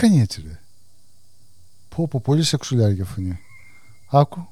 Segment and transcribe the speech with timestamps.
[0.00, 0.60] κάνει έτσι ρε.
[1.88, 3.40] Πω πω πολύ σεξουλιάρια φωνή.
[4.10, 4.48] Άκου.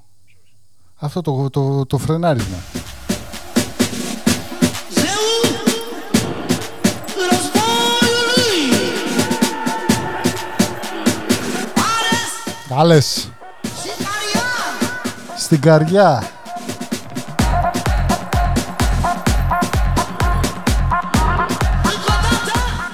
[0.96, 2.56] Αυτό το, το, το φρενάρισμα.
[12.70, 13.30] Άλλες.
[15.36, 16.30] Στην καρδιά.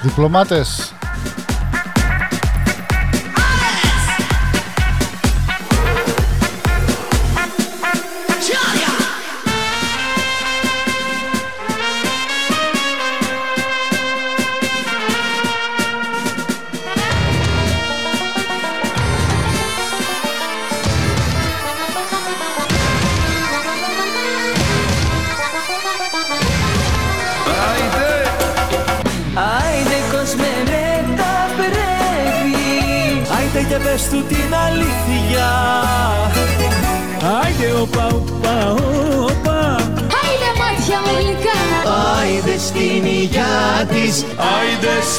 [0.01, 0.93] Διπλωμάτες.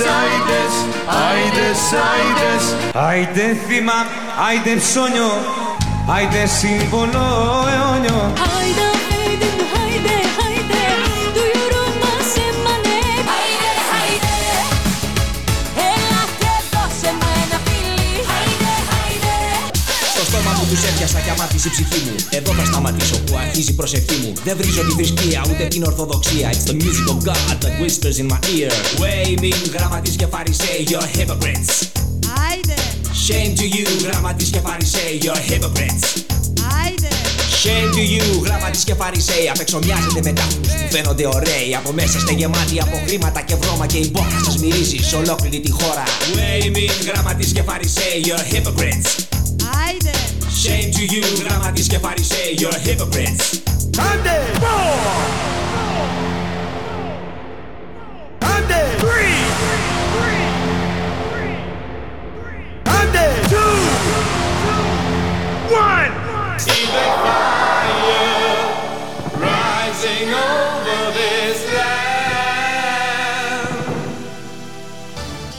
[0.01, 0.75] Άιντες,
[1.07, 2.63] άιντες, άιντες,
[2.95, 3.99] άιντες Άιντε θύμα,
[4.49, 5.31] άιντε ψώνιο
[6.15, 7.27] Άιντε σύμβολο
[7.73, 8.33] αιώνιο.
[8.59, 8.94] Άιντε άιντε
[21.69, 22.15] η ψυχή μου.
[22.31, 24.33] Εδώ θα σταματήσω που αρχίζει η προσευχή μου.
[24.45, 26.51] Δεν βρίζω τη θρησκεία ούτε την ορθοδοξία.
[26.53, 28.73] It's the music of God that whispers in my ear.
[29.03, 31.73] Waving γραμματείς και φαρισαίοι You're hypocrites.
[32.49, 32.79] Άιντε.
[33.27, 36.07] Shame to you γραμματείς και φαρισαίοι You're hypocrites.
[36.85, 37.09] Άιντε.
[37.65, 41.93] Shame to you, γράμματις και φαρισαίοι Απ' έξω μοιάζετε με τάφους που φαίνονται ωραίοι Από
[41.93, 45.71] μέσα είστε γεμάτοι από χρήματα και βρώμα Και η μπόχα σας μυρίζει σε ολόκληρη τη
[45.71, 46.05] χώρα.
[46.35, 49.09] Waving γράμματις και φαρισαίοι You're hypocrites.
[49.09, 49.24] Άιντε
[50.65, 53.59] Shame to you, γράμματις και φαρισαίοι You're hypocrites
[53.99, 54.37] Άντε!
[58.39, 58.83] Άντε!
[63.01, 63.27] Άντε!
[63.51, 63.75] Two!
[65.71, 66.13] One!
[69.41, 72.15] Rising over this land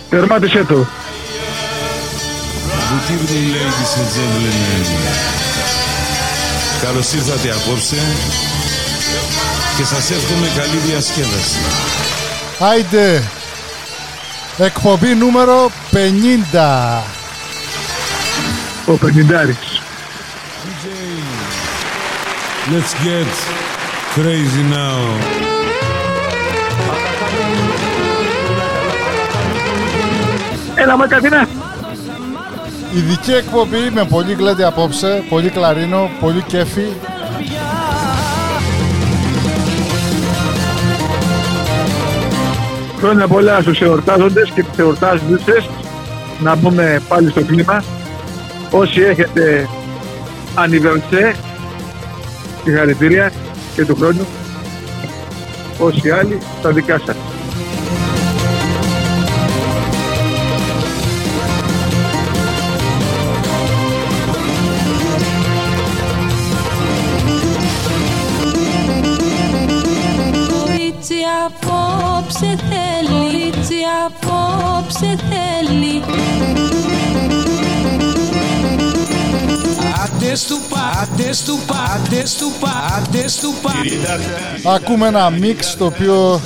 [0.09, 0.85] Τερμάτισε το.
[2.89, 4.85] Good evening, ladies and gentlemen.
[6.81, 7.95] Καλώς ήρθατε απόψε
[9.77, 11.59] και σας εύχομαι καλή διασκέδαση.
[12.59, 13.23] Άιντε.
[14.57, 17.03] Εκπομπή νούμερο 50.
[18.85, 19.57] Ο Πενιντάρης.
[20.65, 20.85] DJ,
[22.71, 23.31] let's get
[24.15, 24.99] crazy now.
[30.75, 31.54] Έλα με Καθηνά.
[32.95, 36.85] Ειδική εκπομπή με πολύ γλέντι απόψε, πολύ κλαρίνο, πολύ κέφι.
[42.97, 45.69] Χρόνια πολλά στους εορτάζοντες και τις εορτάζοντες.
[46.39, 47.83] Να μπούμε πάλι στο κλίμα.
[48.71, 49.69] Όσοι έχετε
[50.55, 51.35] ανιβερσέ,
[52.63, 53.31] συγχαρητήρια
[53.75, 54.25] και του χρόνου.
[55.79, 57.34] Όσοι άλλοι, τα δικά σας.
[84.63, 86.41] Ακούμε ένα μίξ το οποίο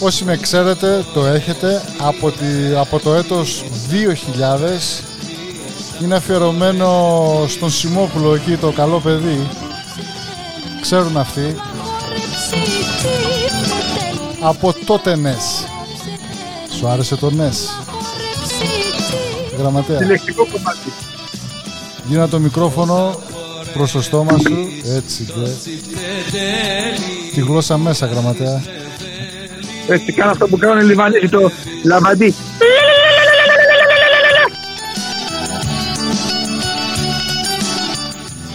[0.00, 5.04] όσοι με ξέρετε το έχετε από, τη, από το έτος 2000
[6.02, 9.48] είναι αφιερωμένο στον Σιμόπουλο εκεί το καλό παιδί.
[10.80, 11.54] Ξέρουν αυτοί.
[14.40, 15.66] Από τότε NES
[16.78, 17.84] σου άρεσε το NES
[19.58, 19.98] γραμματέα.
[19.98, 20.92] Συλλεκτικό κομμάτι.
[22.10, 23.20] Γίνα το μικρόφωνο
[23.72, 24.68] προς το στόμα σου.
[24.96, 25.70] Έτσι και.
[27.34, 28.62] Τη γλώσσα μέσα γραμματέα.
[29.88, 31.50] Έτσι κάνω αυτό που κάνουν οι Λιβανέζοι το
[31.84, 32.34] λαβαντί.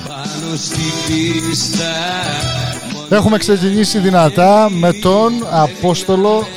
[0.08, 1.94] Πάνω στη πίστα
[3.10, 6.48] Έχουμε ξεκινήσει δυνατά με τον Απόστολο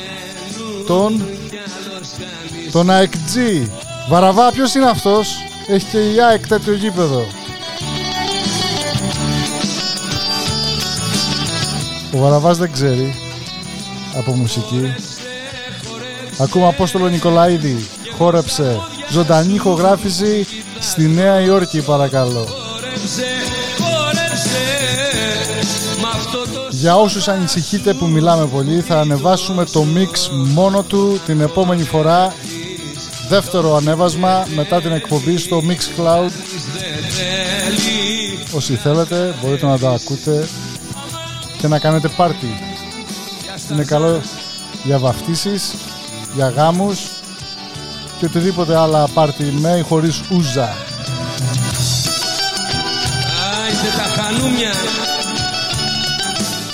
[0.87, 1.25] τον
[2.71, 3.37] τον ΑΕΚΤΖ
[4.09, 5.37] Βαραβά ποιος είναι αυτός;
[5.69, 7.25] Έχει και η ΑΕΚ τέτοιο γήπεδο
[12.13, 13.15] Ο Βαραβάς δεν ξέρει
[14.17, 14.93] από μουσική
[16.37, 17.87] Ακούμε Απόστολο Νικολαίδη
[18.17, 18.79] χόρεψε.
[19.11, 20.47] Ζωντανή ηχογράφηση
[20.79, 22.47] στη Νέα Υόρκη παρακαλώ.
[26.69, 32.33] Για όσους ανησυχείτε που μιλάμε πολύ θα ανεβάσουμε το mix μόνο του την επόμενη φορά
[33.29, 36.29] δεύτερο ανέβασμα μετά την εκπομπή στο Mixcloud.
[38.51, 40.47] Όσοι θέλετε μπορείτε να τα ακούτε
[41.57, 42.59] και να κάνετε πάρτι.
[43.71, 44.21] Είναι καλό
[44.83, 45.75] για βαφτίσεις
[46.35, 46.99] για γάμους
[48.19, 50.75] και οτιδήποτε άλλα πάρτι με ή χωρίς ούζα.
[53.63, 54.71] Άιντε τα χανούμια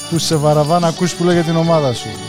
[0.10, 2.25] που σε βαραβά να ακούσεις που λέει για την ομάδα σου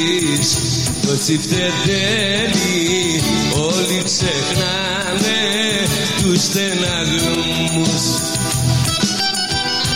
[0.00, 0.56] χορεύεις
[1.06, 1.70] το τσιφτετέλι
[3.54, 5.40] Όλοι ξεχνάνε
[6.22, 8.04] τους στεναγμούς.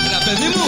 [0.06, 0.67] Έλα παιδί μου.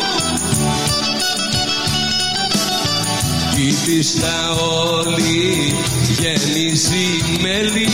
[3.55, 5.75] Κι πίστα όλοι
[6.19, 7.09] γεμίζει
[7.41, 7.89] μέλι.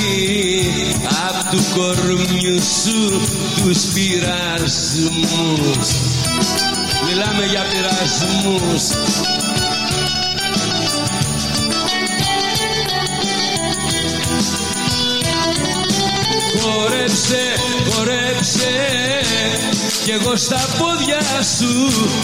[1.28, 3.20] Απ' του κορμιού σου
[3.62, 5.88] τους πειρασμούς.
[7.06, 8.82] Μιλάμε για πειρασμούς
[17.12, 17.44] Χορέψε,
[17.90, 18.72] χορέψε.
[20.04, 21.20] Κι εγώ στα πόδια
[21.58, 21.72] σου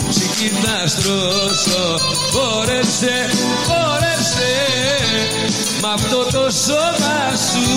[0.09, 1.99] ψυχή να στρώσω.
[2.33, 3.31] Χορέψε,
[3.67, 4.53] χορέψε.
[5.83, 7.69] Μ' αυτό το σώμα σου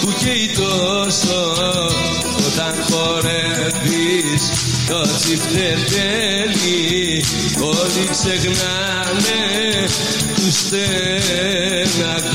[0.00, 1.40] που καίει τόσο.
[2.46, 4.42] Όταν χορεύεις
[4.88, 6.80] το τσιφτετέλι
[7.60, 9.42] όλοι ξεχνάνε
[10.34, 12.26] τους στεναγμούς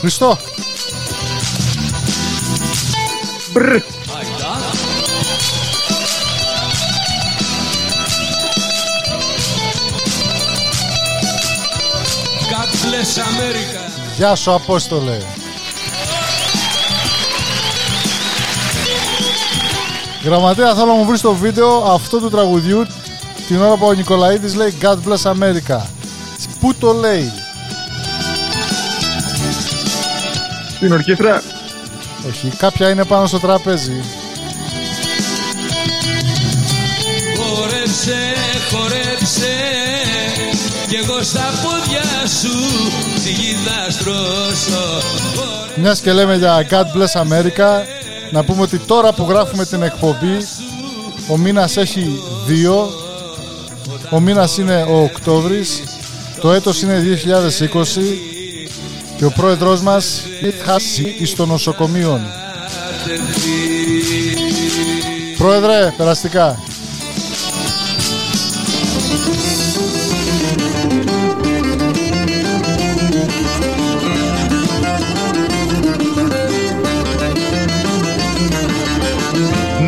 [0.00, 0.38] Χριστό
[3.52, 3.76] Μπρ.
[12.50, 13.80] God bless America.
[14.16, 15.16] Γεια σου Απόστολε
[20.24, 22.86] Γραμματέα θέλω να μου βρεις το βίντεο αυτό του τραγουδιού
[23.46, 25.80] την ώρα που ο Νικολαίδης λέει God bless America
[26.60, 27.32] Πού το λέει;
[30.80, 31.42] Στην ορχήστρα.
[32.28, 34.02] Όχι, κάποια είναι πάνω στο τραπέζι.
[37.36, 38.18] Χορέψε,
[38.70, 39.56] χορέψε
[40.88, 42.56] κι εγώ στα πόδια σου
[43.24, 45.02] τη γη θα στρώσω.
[45.76, 47.84] Μιας και λέμε για God bless America
[48.30, 50.36] να πούμε ότι τώρα που γράφουμε την εκπομπή
[51.30, 52.90] ο μήνας έχει δύο.
[54.10, 55.82] Ο μήνας είναι ο Οκτώβρης
[56.40, 57.02] το έτος είναι
[57.72, 58.39] 2020
[59.20, 62.20] και ο πρόεδρος μας έχει χάσει εις των νοσοκομείων.
[65.38, 66.58] Πρόεδρε, περαστικά.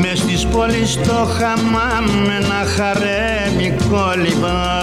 [0.00, 4.81] Μες στις πόλεις το χαμάμ ένα χαρέμι κόλλημα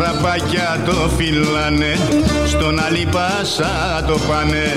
[0.00, 1.96] Αραπάκια το φυλάνε,
[2.46, 4.72] στον άλλη πάσα το πάνε.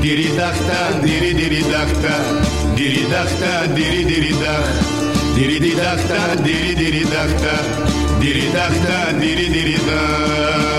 [0.00, 2.14] Τυριντάχτα, τυριντυριτάχτα,
[2.74, 4.66] τυριντάχτα, τυριντυριτάχ
[5.34, 7.54] Τυριντάχτα, τυριντυριτάχτα,
[8.20, 10.77] τυριντάχτα, τυριντυριτάχ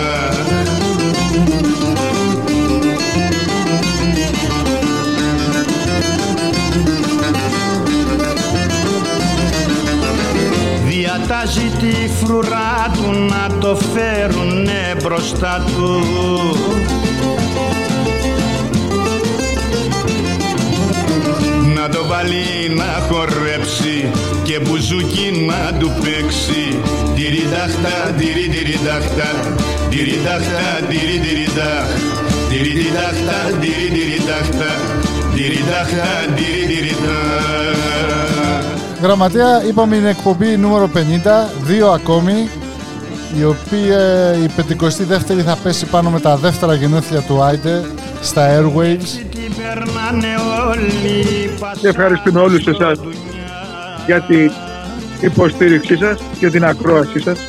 [11.32, 16.02] Διατάζει τη φρουρά του να το φέρουνε μπροστά του.
[21.76, 24.10] Να το βάλει να χορέψει
[24.44, 26.80] και μπουζούκι να του παίξει.
[27.16, 29.30] Τυριντάχτα, τυριντυριτάχτα,
[29.90, 31.88] τυριντάχτα, τυριντυριτάχ
[32.50, 34.70] Τυριντάχτα, τυριντυριτάχτα,
[35.36, 37.60] τυριντάχτα, τυριντυριτάχ
[39.02, 41.00] Γραμματέα, είπαμε είναι εκπομπή νούμερο 50,
[41.64, 42.50] δύο ακόμη,
[43.40, 47.82] η οποία η 52η θα πέσει πάνω με τα δεύτερα γενέθλια του Άιντε
[48.22, 49.26] στα Airwaves.
[49.32, 50.28] Τι περνάνε
[50.70, 51.50] όλοι
[51.82, 53.00] και ευχαριστούμε όλους εσάς
[54.06, 54.52] για την
[55.22, 57.40] υποστήριξή σας και την ακρόασή σας.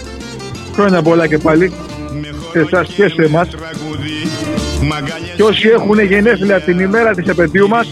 [0.75, 1.73] Χρόνια πολλά και πάλι
[2.53, 3.49] σε εσάς και σε εμάς.
[5.37, 7.87] Και όσοι έχουν γενέθλια την ημέρα της επαιτίου μας,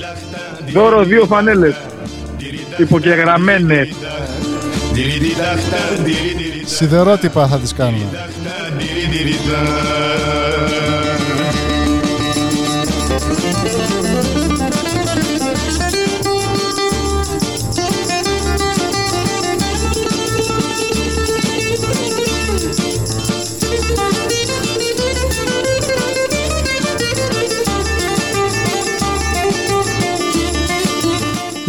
[0.73, 1.75] δώρο δύο φανέλες
[2.79, 3.89] υποκεγραμμένες.
[6.65, 8.05] Σιδερότυπα θα τις κάνουμε.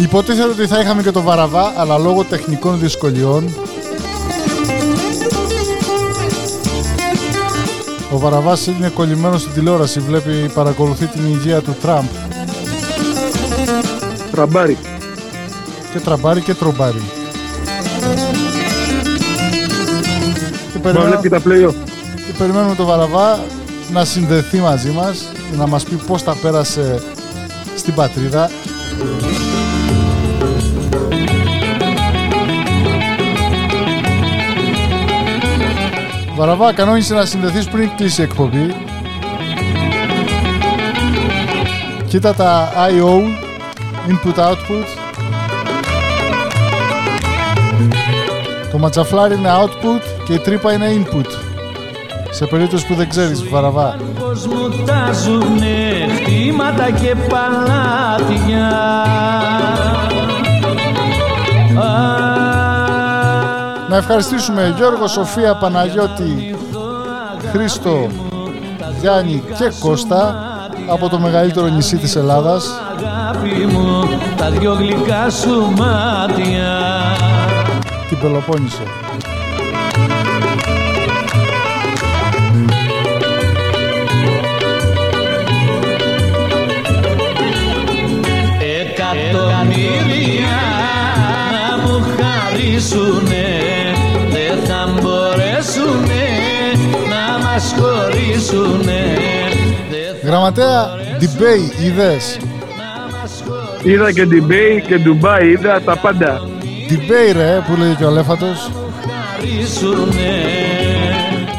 [0.00, 3.54] Υποτίθεται ότι θα είχαμε και το Βαραβά, αλλά λόγω τεχνικών δυσκολιών
[8.12, 12.04] Ο Βαραβάς είναι κολλημένος στην τηλεόραση, βλέπει, παρακολουθεί την υγεία του Τραμπ
[14.30, 14.78] Τραμπάρι.
[15.92, 17.02] και τραμπάρει και τρομπάρει.
[20.72, 21.74] Και Μα περιμένω- βλέπει τα πλέον.
[22.26, 23.40] και περιμένουμε το Βαραβά
[23.92, 27.02] να συνδεθεί μαζί μας να μας πει πώς τα πέρασε
[27.76, 28.50] στην πατρίδα
[36.40, 38.74] Βαραβά, κανόνισε να συνδεθείς πριν κλείσει η εκπομπή.
[42.08, 43.14] Κοίτα τα I.O.
[44.10, 44.84] Input-Output
[48.70, 51.26] Το ματσαφλάρι είναι output και η τρύπα είναι input.
[52.30, 53.96] Σε περίπτωση που δεν ξέρεις Βαραβά.
[54.20, 58.68] Πως μου τάζουνε χτήματα και παλάτια
[63.90, 66.56] Να ευχαριστήσουμε Γιώργο, Σοφία, Παναγιώτη,
[67.52, 68.08] Χρήστο,
[69.00, 70.44] Γιάννη και Κώστα
[70.88, 72.70] από το μεγαλύτερο νησί της Ελλάδας.
[72.96, 76.78] Αγάπη μου τα δυο γλυκά σου μάτια.
[78.08, 78.82] Την Πελοπόννησο.
[88.80, 90.58] Εκατομμύρια
[91.52, 93.49] να μου χαρίσουνε
[97.60, 99.16] μας χωρίσουνε
[99.90, 100.90] Δεν θα Γραμματέα,
[101.20, 102.38] debate, είδες;
[103.82, 106.40] Είδα και Ντιμπέι και Ντουμπάι, είδα τα πάντα.
[106.88, 108.70] Debate ρε, που λέει και ο Αλέφατος.
[109.36, 110.42] χαρίσουνε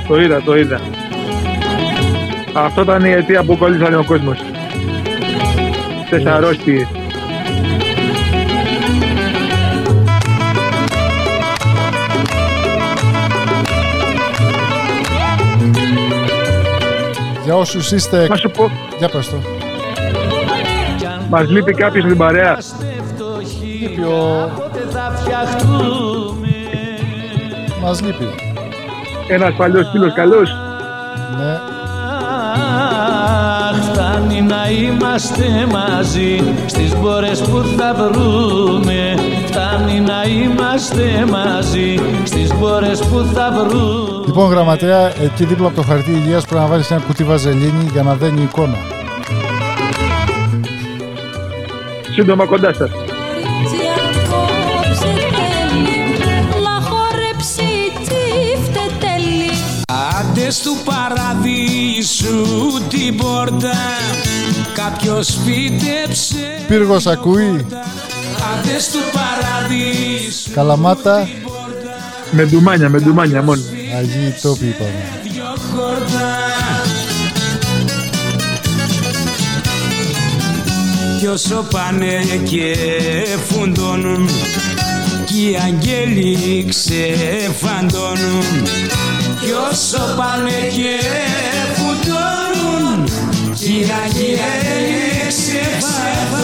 [0.08, 0.80] Το είδα, το είδα.
[2.54, 4.38] Αυτό ήταν η αιτία που κόλλησαν ο κόσμος.
[6.06, 6.26] Στις
[17.52, 18.28] Για όσους είστε...
[18.28, 19.36] Να σου πω, Για πες το.
[21.30, 22.58] μας λείπει κάποιος στην παρέα.
[23.82, 24.52] Λείπει ο...
[24.56, 26.48] Πότε θα φτιαχτούμε
[27.82, 28.28] Μας λείπει.
[29.28, 30.50] Ένας παλιός φίλος καλός.
[31.38, 31.60] Ναι.
[33.70, 39.14] Αχ, φτάνει να είμαστε μαζί στις μπόρες που θα βρούμε
[39.72, 45.82] Φτάνει να είμαστε μαζί στις μπόρες που θα βρούμε Λοιπόν, γραμματέα, εκεί δίπλα από το
[45.82, 48.76] χαρτί υγείας πρέπει να βάλεις ένα κουτί βαζελίνη για να δένει η εικόνα.
[52.14, 52.90] Σύντομα κοντά σας.
[52.90, 53.86] Κορίτσι
[54.26, 56.00] απόψε θέλει
[56.64, 59.52] να χορέψει τσίφτε τέλει
[60.20, 62.46] Άντες του παραδείσου
[62.90, 63.78] την πόρτα
[64.74, 67.66] Κάποιος φύτεψε Πύργος ακούει.
[68.52, 71.28] Άντε του παραδείσου Καλαμάτα.
[72.32, 73.62] Με ντουμάνια, με ντουμάνια μόνο.
[73.98, 75.20] Αγίοι τόποι είπαμε.
[75.24, 76.40] δυο χόρτα
[81.20, 82.76] Κι όσο πάνε και
[83.48, 84.30] φουντώνουν
[85.26, 88.64] Κι οι αγγέλοι ξεφαντώνουν
[89.40, 91.00] Κι όσο πάνε και
[91.76, 93.10] φουντώνουν
[93.56, 96.42] Κι οι αγγέλοι ξεφαντώνουν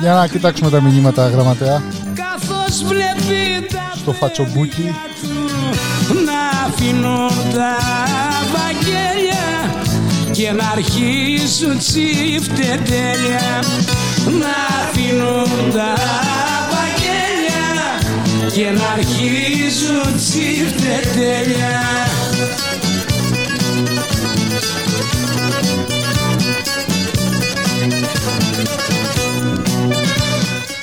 [0.00, 1.82] Για να κοιτάξουμε τα μηνύματα, γραμματέα.
[2.14, 4.94] καθώς βλέπει τα Στο φατσομπούκι.
[5.22, 7.76] του να αφήνουν τα
[8.52, 9.74] βαγγέλια
[10.32, 13.62] και να αρχίσουν τσίφτε τέλεια
[14.40, 15.94] να αφήνουν τα
[16.72, 17.66] βαγγέλια
[18.54, 21.80] και να αρχίσουν τσίφτε τέλεια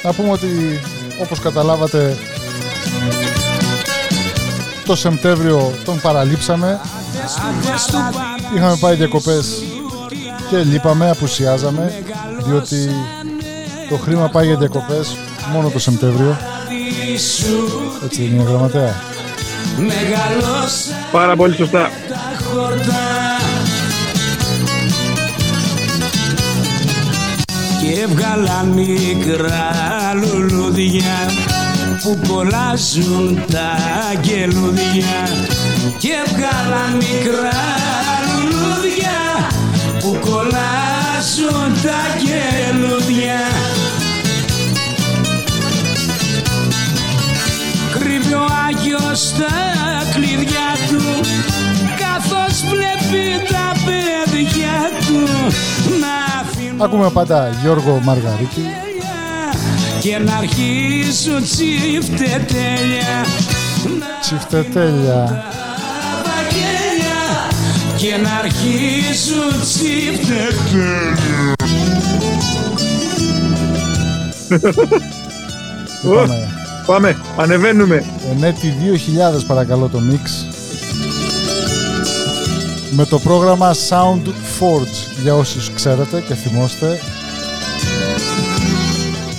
[0.09, 0.79] Να πούμε ότι
[1.21, 2.17] όπως καταλάβατε
[4.85, 6.79] το Σεπτέμβριο τον παραλείψαμε
[8.55, 9.63] Είχαμε πάει διακοπές
[10.49, 12.03] και λείπαμε, απουσιάζαμε,
[12.45, 12.89] διότι
[13.89, 15.17] το χρήμα πάει για διακοπές
[15.51, 16.37] μόνο το Σεπτέμβριο.
[18.03, 18.95] Έτσι δεν είναι γραμματέα.
[19.77, 21.89] Μεγαλώσα Πάρα πολύ σωστά.
[27.89, 29.72] Και έβγαλα μικρά
[30.13, 31.31] λουλούδια
[32.01, 33.77] που κολλάζουν τα
[34.22, 35.27] γελούδια
[35.98, 37.62] και έβγαλα μικρά
[38.27, 39.17] λουλούδια
[40.00, 43.39] που κολλάζουν τα γελούδια
[48.00, 49.55] Κρύβει ο Άγιος τα
[50.13, 51.03] κλειδιά του
[51.98, 55.24] καθώς βλέπει τα παιδιά του
[56.00, 56.38] να αφήνουν
[56.81, 58.63] Ακούμε πάντα Γιώργο Μαργαρίτης.
[60.01, 63.25] και να αρχίσουν τσιφτετέλια
[64.00, 65.43] να Τσιφτετέλια.
[66.24, 67.50] τα γέλια
[67.98, 71.55] και να αρχίσουν τσιφτετέλια
[76.03, 76.48] Είπαμε,
[76.86, 78.03] Πάμε, ανεβαίνουμε.
[78.31, 78.74] ενέτη
[79.39, 80.48] 2000 παρακαλώ το μίξ.
[82.91, 87.00] Με το πρόγραμμα Sound Forge για όσους ξέρετε και θυμόστε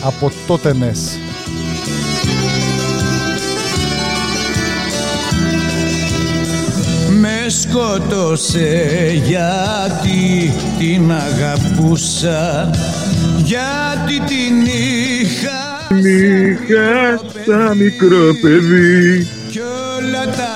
[0.02, 1.18] από τότε νες.
[7.20, 12.70] Με σκότωσε γιατί την αγαπούσα
[13.44, 20.49] Γιατί την είχα Είχα σαν μικρό παιδί κι όλα τα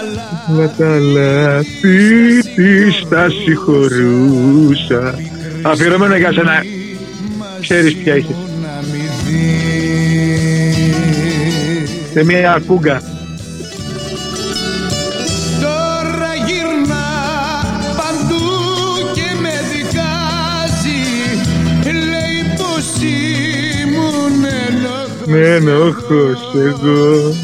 [0.48, 5.14] Μα τα λάθη τη τα συγχωρούσα.
[5.62, 6.62] Αφιερωμένο για σένα.
[7.60, 8.36] Ξέρεις ποια είχες
[12.12, 13.02] Σε μια ακούγκα
[19.40, 21.00] Με δικάζει.
[21.84, 23.02] Λέει πως
[25.36, 27.43] ενόχος εγώ.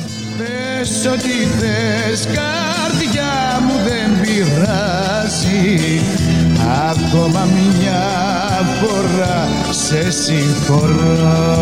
[7.13, 8.03] Ακόμα μια
[8.81, 11.61] φορά σε συγχωρώ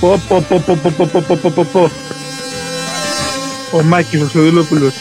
[0.00, 1.90] Πω πω πω πω πω πω πω πω πω πω πω.
[3.72, 4.94] Ο Μάκης ο Χρυστοδουλόπουλος.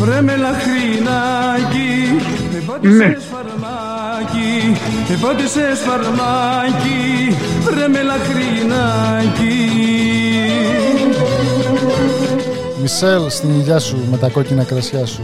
[0.00, 1.90] Βρε με λαχρινάκι,
[2.52, 3.16] με πάτησες Ναι.
[3.32, 6.95] φαρμάκι, με πάτησες φαρμάκι,
[12.98, 15.20] Μισελ στην υγειά σου με τα κόκκινα κρασιά σου.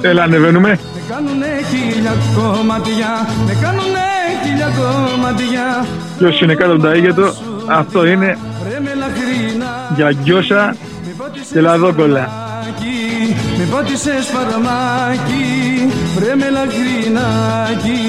[0.00, 0.68] Έλα ανεβαίνουμε.
[0.68, 4.06] Με κάνουνε χίλια κομματιά, με κάνουνε
[4.44, 5.86] χίλια κομματιά,
[6.18, 7.32] Ποιος είναι κάτω από τα ήγετο.
[7.66, 12.28] Αυτό είναι βρε με λαχρινάκι, για γκιόσα με πάτησες και λαδόκολλα.
[12.28, 15.44] φαρμάκι, με πάτησες φαρμάκι,
[16.16, 18.00] βρε με λαχρινάκι.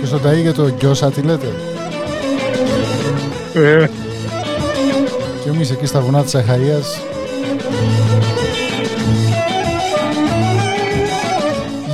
[0.00, 1.52] Και στον ταΐ το γκιόσα τι λέτε;
[3.54, 3.86] Ε,
[5.58, 7.00] Και εμείς εκεί στα βουνά της Αχαΐας.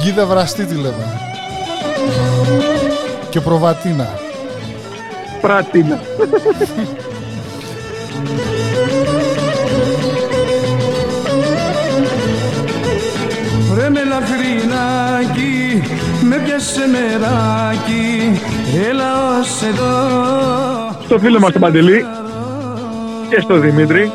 [0.03, 1.21] Γίδα βραστή τη λέμε.
[3.31, 4.09] Και προβατίνα.
[5.41, 6.01] Πράτινα.
[13.71, 15.83] Βρε με λαχρινάκι,
[16.23, 18.41] με πιάσε μεράκι,
[18.89, 19.93] έλα ως εδώ.
[21.05, 22.05] Στο φίλο μας τον Παντελή
[23.35, 24.13] και στο Δημήτρη.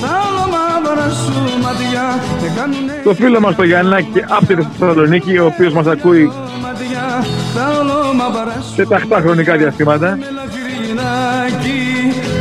[0.00, 5.44] Τα ολομαύρα σου μάτια, με κάνουνε Το φίλο μας το Γιαννάκη από τη Θεσσαλονίκη, ο
[5.44, 6.32] οποίος μας ακούει
[6.62, 11.80] μάτια, τα ολομαύρα σου σε ταχτά χρονικά διαστήματα με λαχρινάκι,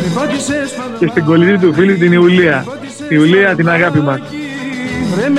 [0.03, 2.65] με πάτησες φαρμάκι, και στην κολλητή του φίλη την Ιουλία.
[3.09, 4.19] Ιουλία την αγάπη μας.
[5.15, 5.29] βρε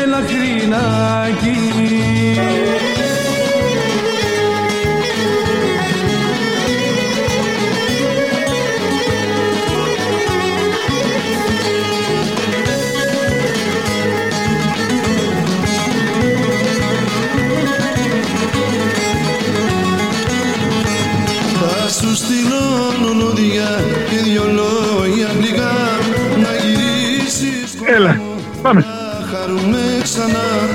[29.47, 30.69] χαρούμε ξανά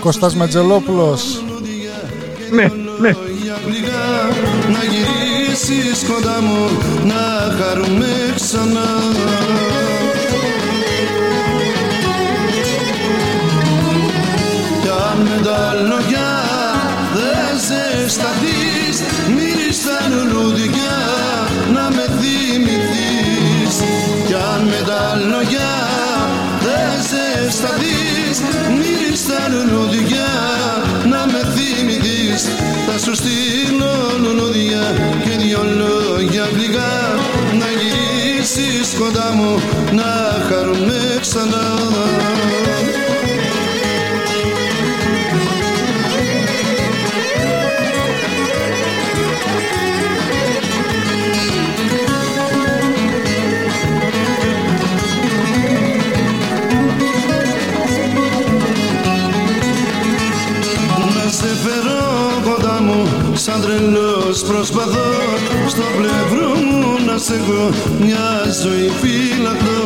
[0.00, 1.42] Κώστας Μετζελόπουλος.
[2.50, 3.10] Ναι, ναι.
[3.42, 4.28] για πληγά
[4.72, 6.68] να γυρίσεις κοντά μου
[7.04, 8.88] να χαρούμε ξανά
[14.82, 15.40] Κι αν με
[33.06, 34.82] σου στείλω λουλούδια
[35.24, 37.14] και δυο λόγια πληγά
[37.58, 39.60] να γυρίσεις κοντά μου
[39.92, 41.64] να χαρούμε ξανά
[64.68, 65.10] προσπαθώ
[65.68, 68.28] στο πλευρό μου να σε έχω μια
[68.62, 69.80] ζωή φύλακτο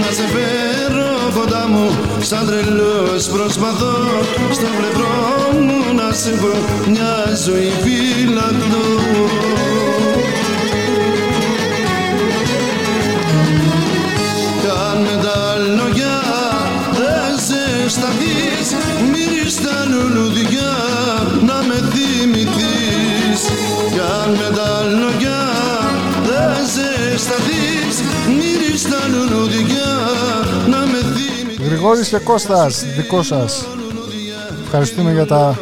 [0.00, 3.28] να σε φέρω κοντά μου σαν τρελός.
[3.28, 3.96] Προσπαθώ
[4.52, 5.14] στο πλευρό
[5.60, 6.52] μου να σε έχω
[6.90, 8.84] μια ζωή φύλακτο
[31.80, 33.66] Γρηγόρης και Κώστας, δικό σας.
[34.64, 35.58] Ευχαριστούμε για τα,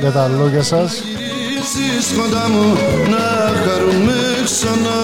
[0.00, 0.92] για τα λόγια σας.
[0.92, 2.72] Γυρίσεις κοντά μου
[3.10, 3.26] να
[3.64, 4.97] χαρούμε ξανά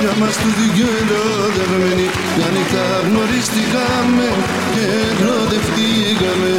[0.00, 2.06] για μας του δυο ερωτευμένη
[2.36, 4.26] Μια νύχτα γνωριστήκαμε
[4.74, 6.50] και ερωτευτήκαμε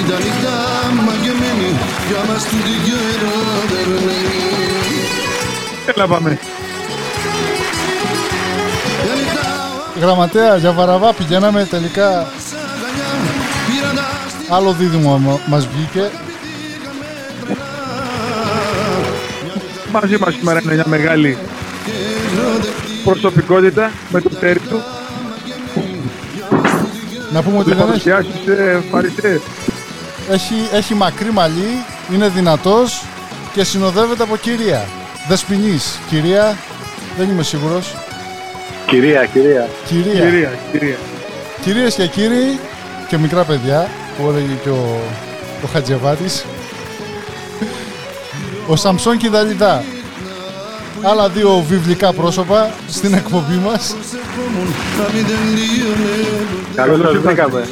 [0.00, 0.54] Ήταν νύχτα
[1.06, 1.70] μαγεμένη
[2.08, 4.40] για μας του δυο ερωτευμένη
[5.94, 6.38] Έλα πάμε.
[9.04, 9.44] Μια νύχτα
[10.00, 12.08] Γραμματέα, για Βαραβά πηγαίναμε τελικά.
[12.48, 13.10] σ' αγκαλιά
[13.66, 16.10] πήρα τα στη Άλλο δίδυμο μα- μας βγήκε.
[19.92, 21.38] Μαζί μας σήμερα είναι μια μεγάλη
[23.10, 24.82] προσωπικότητα με το τέρι του.
[27.32, 29.40] Να πούμε ότι Δεν δεν έχει, παρουσιάσεις σε φαρισαίες.
[30.30, 33.02] έχει, έχει μακρύ μαλλί, είναι δυνατός
[33.54, 34.84] και συνοδεύεται από κυρία.
[35.28, 35.98] Δεσποινής.
[36.08, 36.56] Κυρία,
[37.18, 37.94] δεν είμαι σίγουρος.
[38.86, 39.68] Κυρία, κυρία.
[39.86, 40.12] Κυρία.
[40.12, 40.96] Κυρία, κυρία.
[41.62, 42.58] Κυρίες και κύριοι
[43.08, 43.88] και μικρά παιδιά
[44.18, 45.00] που έλεγε και ο,
[45.64, 46.44] ο Χατζεβάτης
[48.66, 49.84] ο Σαμψόν και η Δαλιδά
[51.06, 56.14] άλλα δύο βιβλικά πρόσωπα στην εκπομπή μας προσευχόμουν να μην τελείωνε
[56.74, 57.68] Καλώς σας βρήκαμε.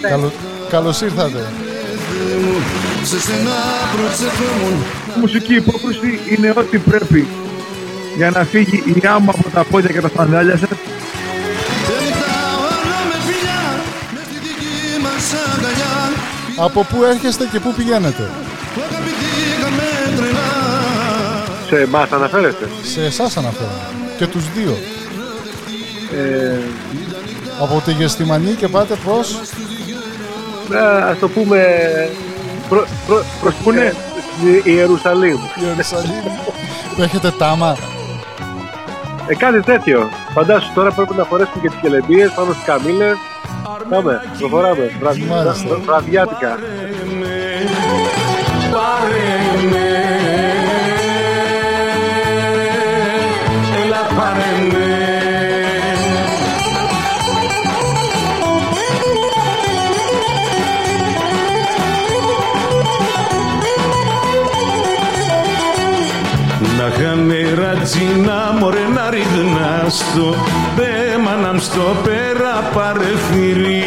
[0.00, 0.32] Καλώ,
[0.70, 1.46] καλώς ήρθατε
[2.42, 2.54] μου
[3.02, 3.56] σε σένα
[3.94, 4.76] προσευχόμουν
[5.16, 7.26] Η μουσική υπόκριση είναι ό,τι πρέπει
[8.16, 10.68] για να φύγει η άμμο από τα πόδια και τα σανδάλια σας.
[10.68, 12.34] Τελικά
[12.68, 13.62] όλα με φιλιά
[14.14, 15.94] μες στη δική μας αγκαλιά
[16.56, 18.30] Από πού έρχεστε και πού πηγαίνετε;
[18.74, 19.25] Που αγαπηθήκαμε τρελά
[21.68, 23.70] Σε εμάς αναφέρεστε; Σε εσάς αναφέρω
[24.18, 24.76] Και τους δύο
[26.14, 26.58] Ε,
[27.60, 29.40] Από τη Γεστημανή και πάτε προς;
[30.70, 31.66] Να, ας το πούμε
[32.68, 33.94] προ, προ, προς Πού είναι;
[34.62, 35.36] την Ιερουσαλήμ.
[35.64, 36.22] Ιερουσαλήμ
[36.96, 37.76] Που έχετε τάμα
[39.28, 40.08] Ε, κάτι τέτοιο.
[40.34, 43.16] Φαντάσου τώρα πρέπει να φορέσουμε και τις κελεμπίες πάνω στις καμήλες.
[43.90, 44.90] Πάμε, προχωράμε.
[45.00, 45.66] Βρα, Μάλιστα.
[45.68, 46.58] βρα- βραδιάτικα.
[69.86, 70.34] Ριγνάστο
[70.76, 73.82] Πέμαναμ στο πέρα παρεφυρί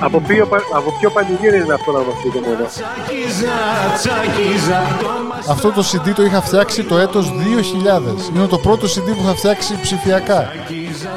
[0.00, 2.64] Από ποιο, πα- από ποιο πανηγύρι είναι αυτό να μας πείτε μόνο.
[2.66, 3.56] Τσακίζα,
[3.98, 5.06] τσακίζα το
[5.52, 7.32] Αυτό το CD το είχα φτιάξει το έτος
[8.32, 10.48] 2000 Είναι το πρώτο CD που είχα φτιάξει ψηφιακά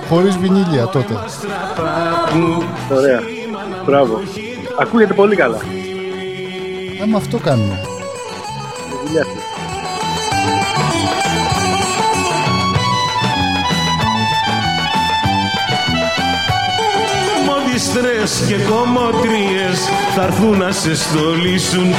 [0.09, 2.63] Χωρίς βινίλια τότε μαστραπά μου
[2.95, 3.19] Ωραία.
[3.85, 4.21] Μπράβο.
[4.79, 5.57] Ακούγεται πολύ καλά.
[7.01, 7.79] Ε, με αυτό κάνουμε.
[17.87, 19.79] Μοντιστρές και κομμωτρίες
[20.15, 21.91] θα έρθουν να σε στολίσουν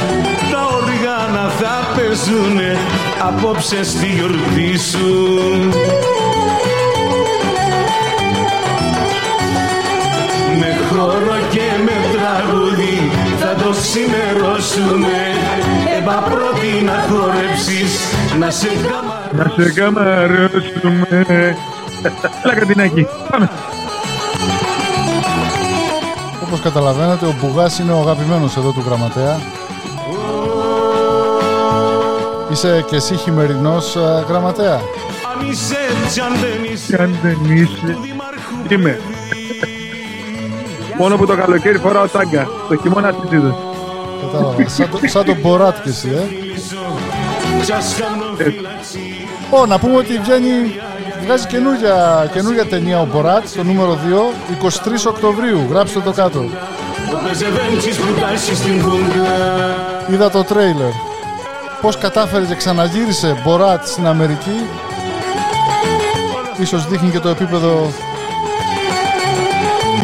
[0.51, 2.77] Τα οργάνα θα παίζουνε
[3.27, 5.29] απόψε στη γιορτή σου
[10.59, 15.21] Με χώρο και με τραγούδι θα το ξημερώσουνε
[15.97, 21.25] Έμπα πρώτη να χορέψεις να σε καμαρώσουνε Να σε καμαρώσουμε.
[22.43, 23.07] Έλα Κατινάκη.
[23.31, 23.49] Πάμε.
[26.59, 29.39] Όπως καταλαβαίνετε, ο Μπουγάς είναι ο αγαπημένος εδώ του γραμματέα.
[32.51, 34.73] Είσαι και εσύ χειμερινός ε, γραμματέα.
[34.73, 37.97] Αν είσαι έτσι αν δεν είσαι Και αν δεν είσαι.
[38.69, 38.99] Είμαι.
[40.97, 42.47] Μόνο που το καλοκαίρι φοράω τάγκα.
[42.69, 43.53] Το χειμώνα τσίτσιδες.
[44.21, 44.69] Κατάλαβα.
[44.69, 46.23] Σαν, το, σαν τον Μποράτ και εσύ, ε.
[47.63, 50.79] Σας κάνω φυλαξή Ω, να πούμε ότι βγαίνει,
[51.29, 55.67] βγάζει καινούργια, καινούργια ταινία ο Μποράτ, το νούμερο 2, 23 Οκτωβρίου.
[55.69, 56.39] Γράψτε το κάτω.
[56.39, 59.29] Ο Πεζεβέντσις που τάσει στην βούγκα
[60.11, 60.91] Είδα το τρέιλερ.
[61.81, 64.67] Πώς κατάφερε και ξαναγύρισε Μποράτ στην Αμερική.
[66.57, 67.91] Ίσως δείχνει και το επίπεδο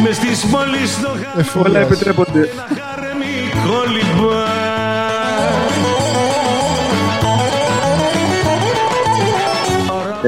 [0.02, 1.10] Μες στις πόλεις στο
[1.60, 1.82] Όλα ευφυΐας.
[1.82, 2.48] επιτρέπονται.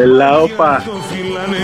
[0.09, 0.83] Έλα, όπα.
[0.85, 1.57] Το φυλάνε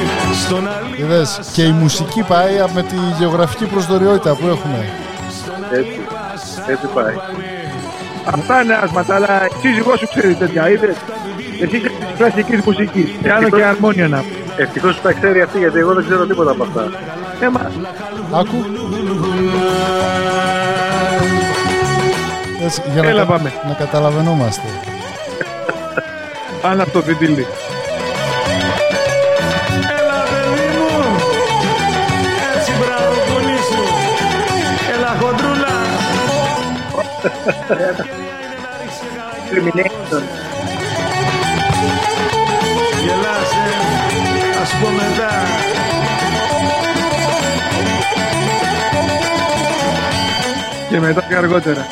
[0.46, 4.84] στον άλλη Είδες, και η μουσική πάει με τη γεωγραφική προσδοριότητα που έχουμε.
[5.72, 6.00] Έτσι.
[6.66, 7.14] Έτσι πάει.
[8.34, 10.96] Αυτά είναι άσματα, αλλά η σύζυγός σου ξέρεις τέτοια, είδες;
[11.62, 13.10] Εσύ είσαι της κλασικής μουσικής.
[13.22, 14.24] Πιάνω και αρμόνια να.
[14.56, 16.88] Ευτυχώς που τα ξέρει αυτή, γιατί εγώ δεν ξέρω τίποτα από αυτά.
[17.40, 17.70] Ε, μα,
[18.38, 18.64] Άκου.
[22.64, 23.52] Έτσι, για να, Έλα, κα- πάμε.
[23.68, 24.62] να καταλαβαίνόμαστε.
[26.62, 27.46] πάνω από το φιτίλι.
[39.50, 40.24] Termination.
[43.04, 43.64] Γελάσε
[44.62, 45.32] Ας πω μετά
[50.90, 51.86] Και μετά και αργότερα.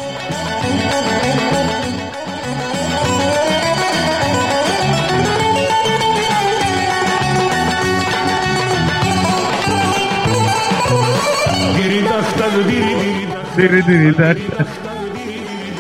[11.77, 13.55] Τυριταχτακ, τυριτυριταχ.
[13.57, 14.35] Τυρι, τυρι, τά.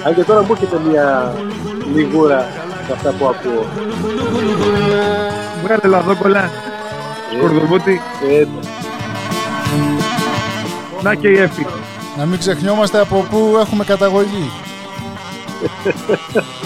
[0.04, 1.34] Αν και τώρα μου έρχεται μια
[1.94, 2.46] λιγούρα
[2.86, 3.66] σε αυτά που ακούω.
[5.62, 6.50] Βγάλε λαδόκολα.
[7.36, 8.00] Σκορδοβούτη.
[8.30, 8.46] Ε,
[11.02, 11.66] Να και η έφη.
[12.18, 14.50] Να μην ξεχνιόμαστε από πού έχουμε καταγωγή.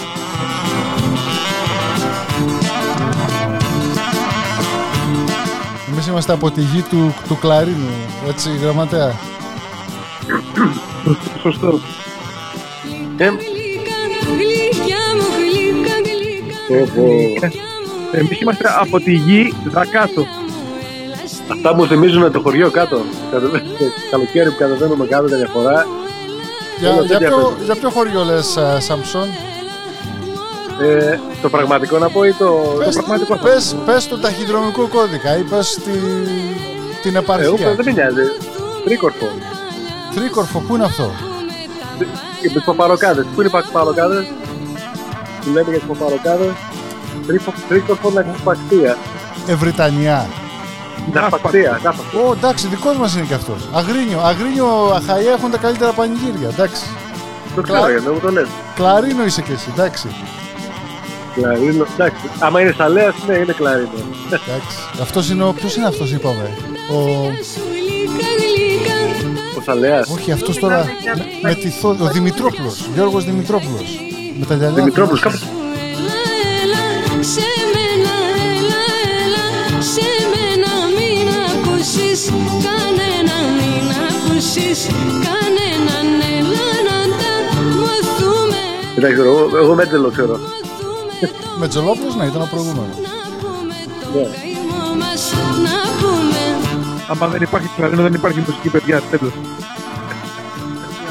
[5.91, 7.89] Εμείς είμαστε από τη γη του, του Κλαρίνου,
[8.27, 9.13] έτσι γραμματέα.
[11.41, 11.79] Σωστό.
[13.17, 13.99] Ε, Γλυκά,
[14.37, 16.57] γλυκιά μου, γλυκά, γλυκά.
[16.67, 17.07] πω, πω.
[18.11, 20.25] Εμείς είμαστε από τη γη δακάτω.
[21.51, 23.01] Αυτά μου θυμίζουν το χωριό κάτω.
[23.31, 23.61] Κατεβα-
[24.11, 25.87] Καλοκαίρι που κατεβαίνουμε κάτω καμιά φορά.
[26.79, 27.63] Για, Όλα για, τέτοια ποιο, παίζουν.
[27.65, 29.27] για ποιο χωριό λες, α, Σαμψόν;
[30.81, 35.37] Ε, το πραγματικό να πω ή το, το Πες, πραγματικό; πες, πες το ταχυδρομικό κώδικα
[35.37, 35.91] ή πες τη,
[37.01, 37.73] την Εγώ επαρχία.
[37.75, 38.27] δεν με νοιάζει.
[38.85, 39.27] Τρίκορφο.
[40.15, 41.11] Τρίκορφο, πού είναι αυτό;
[42.41, 43.25] Και με τις παπαροκάδες.
[43.25, 44.25] Πού είναι οι παπαροκάδες;
[45.43, 46.53] Που λέμε για τις παπαροκάδες.
[47.69, 48.97] Τρίκορφο ναυπακτία.
[49.47, 50.25] Ευρυτανιά.
[51.13, 51.79] Ναυπακτία.
[51.83, 52.21] ναυπακτία.
[52.27, 53.69] Ω, εντάξει, δικός μας είναι και αυτός.
[53.73, 56.83] Αγρίνιο, Αγρίνιο, Αχαΐα έχουν τα καλύτερα πανηγύρια, εντάξει.
[57.55, 58.47] Το ξέρω γιατί δεν μου το λες.
[58.75, 60.07] Κλαρίνο είσαι κι εσύ, εντάξει.
[61.35, 61.85] Κλαρίνο.
[61.93, 62.29] Εντάξει.
[62.39, 63.89] Άμα είναι σαλέας, ναι, είναι κλαρίνο.
[64.25, 64.77] εντάξει.
[65.01, 66.57] Αυτός είναι ο, ποιος είναι αυτός είπαμε;
[66.91, 66.95] Ο,
[67.53, 67.76] Σου γλυκά, γλυκά.
[69.67, 70.03] Ο σαλέα.
[70.11, 73.99] όχι αυτός τώρα, με, με τη θό, ο Δημητρόπουλος, Γιώργος Δημητρόπουλος.
[74.39, 74.75] Με τα γυαλιά.
[74.75, 75.19] Δημητρόπουλος.
[75.19, 75.45] θυμάσαι.
[75.45, 75.55] Κάπου.
[75.93, 76.19] Έλα,
[76.61, 76.83] έλα,
[77.33, 78.13] σε μένα,
[78.57, 78.81] έλα,
[79.23, 79.45] έλα,
[79.93, 82.21] σε μένα μην ακούσεις
[82.67, 84.79] κανένα, μην ακούσεις
[85.27, 87.31] κανέναν, έλα να τα
[87.81, 88.61] μαθούμε,
[88.97, 90.35] Εντάξει, εγώ, εγώ μέτζελο ξέρω.
[90.37, 92.95] μαθούμε το Με Τζολόπουλος, ναι, ήταν ο προηγούμενος.
[93.07, 95.86] να πούμε το Ναι.
[97.07, 99.01] Άμα δεν υπάρχει κλαρίνο, δεν υπάρχει μουσική παιδιά.
[99.11, 99.33] Τέλος.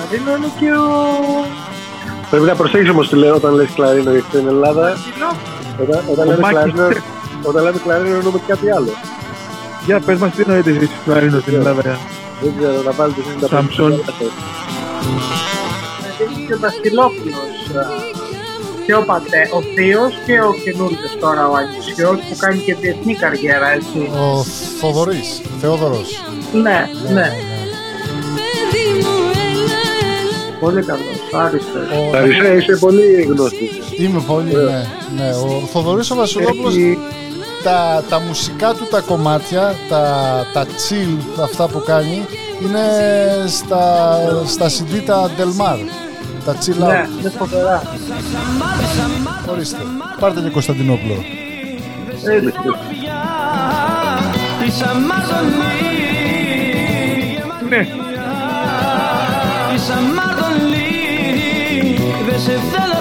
[0.09, 0.85] Κλαρίνο είναι και ο.
[2.31, 4.97] Πρέπει να προσέξεις όμως τι λέω όταν λες κλαρίνο γιατί στην Ελλάδα.
[5.83, 7.03] Όταν, όταν, Ο λέμε Μάκης κλαρίνο, ξέρει.
[7.43, 8.91] όταν λέμε κλαρίνο εννοούμε και κάτι άλλο.
[9.87, 11.83] Για πες μας τι εννοείται εσείς κλαρίνος στην Ελλάδα.
[12.41, 13.91] Δεν ξέρω, να βάλετε εσείς τα Σαμψόν.
[13.91, 14.13] Γλυκά,
[16.47, 17.55] και ο Δασκυλόπουλος.
[18.87, 22.75] Ε, Και ο πατέ, ο θείος και ο καινούργιος τώρα ο Ανισιός που κάνει και
[22.75, 23.99] διεθνή καριέρα, έτσι.
[24.19, 24.45] Ο
[24.81, 26.23] Θοδωρής, Θεόδωρος.
[26.53, 27.29] Ναι, ναι.
[28.37, 29.09] Παιδί μου,
[29.47, 31.89] έλα, έλα Πολύ καλός, άριστος.
[32.09, 33.71] Ο- Παρισέ, είσαι πολύ γνωστή.
[33.99, 35.31] Είμαι πολύ, ναι, ναι.
[35.31, 36.99] Ο Θοδωρής ο Βασιλόπουλος, Έχει-
[37.63, 40.03] τα, τα μουσικά του τα κομμάτια, τα,
[40.53, 42.27] τα chill, αυτά που κάνει,
[42.63, 42.81] είναι
[43.49, 45.79] στα, στα CD τα Del Mar.
[46.47, 47.21] Τα chill Ναι, out.
[47.21, 47.83] είναι φοβερά.
[49.47, 49.79] Ορίστε.
[50.21, 51.15] Πάρτε και Κωνσταντινόπουλο.
[52.13, 52.53] Έτσι.
[54.65, 55.53] Της αμάρτωλη
[57.69, 57.89] Ναι.
[59.73, 60.89] Της αμάρτωλη
[62.29, 62.96] Δεν σε θέλω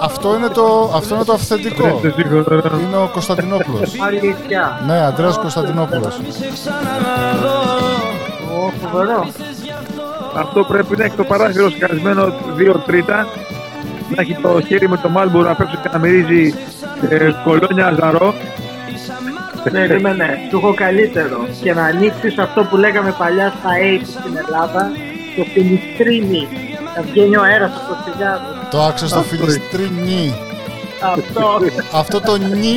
[0.00, 1.86] αυτό Αυτό είναι το, αυτό είναι το αυθεντικό.
[1.86, 2.62] Είστε σίγουρα.
[2.86, 4.00] Είναι ο Κωνσταντινόπουλος.
[4.00, 4.82] Αλήθεια.
[4.86, 6.14] Ναι, Αντρέας Κωνσταντινόπουλος.
[6.14, 7.58] Σε ξαναδώ
[8.58, 9.26] Ω, φοβερό.
[10.36, 13.26] Αυτό πρέπει να έχει το παράθυρο σκασμένο 2 τρίτα.
[14.16, 16.54] Να έχει το χέρι με το μάλμπουρο απ' έξω και να μυρίζει
[17.08, 18.34] ε, κολόνια αζαρό.
[19.72, 21.46] Περίμενε, σου έχω καλύτερο.
[21.62, 24.90] Και να ανοίξεις αυτό που λέγαμε παλιά στα 80 στην Ελλάδα,
[25.36, 26.48] το φιλιστρίνι.
[26.96, 28.59] Να βγαίνει ο αέρας από το τσιγάρο.
[28.70, 30.34] Το άκουσα στο φιλιστρίνι.
[31.00, 31.60] Αυτό.
[31.92, 32.76] Αυτό το νι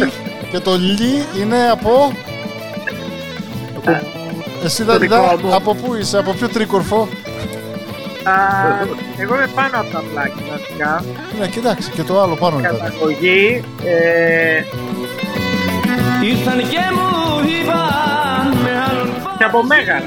[0.51, 2.11] και το λι είναι από...
[4.63, 5.55] Εσύ Το δικό Δανιδά, μου.
[5.55, 7.07] από πού είσαι, από ποιο τρίκορφο;
[8.23, 8.31] Α,
[9.17, 11.03] εγώ είμαι πάνω από τα πλάκια βασικά.
[11.39, 12.77] Ναι, κοιτάξτε, και το άλλο πάνω ήταν.
[12.77, 13.63] Καταγωγή.
[13.83, 14.63] Ε,
[16.23, 20.03] Ήρθαν και μου είπαν με άλλον και από Μέγαρα.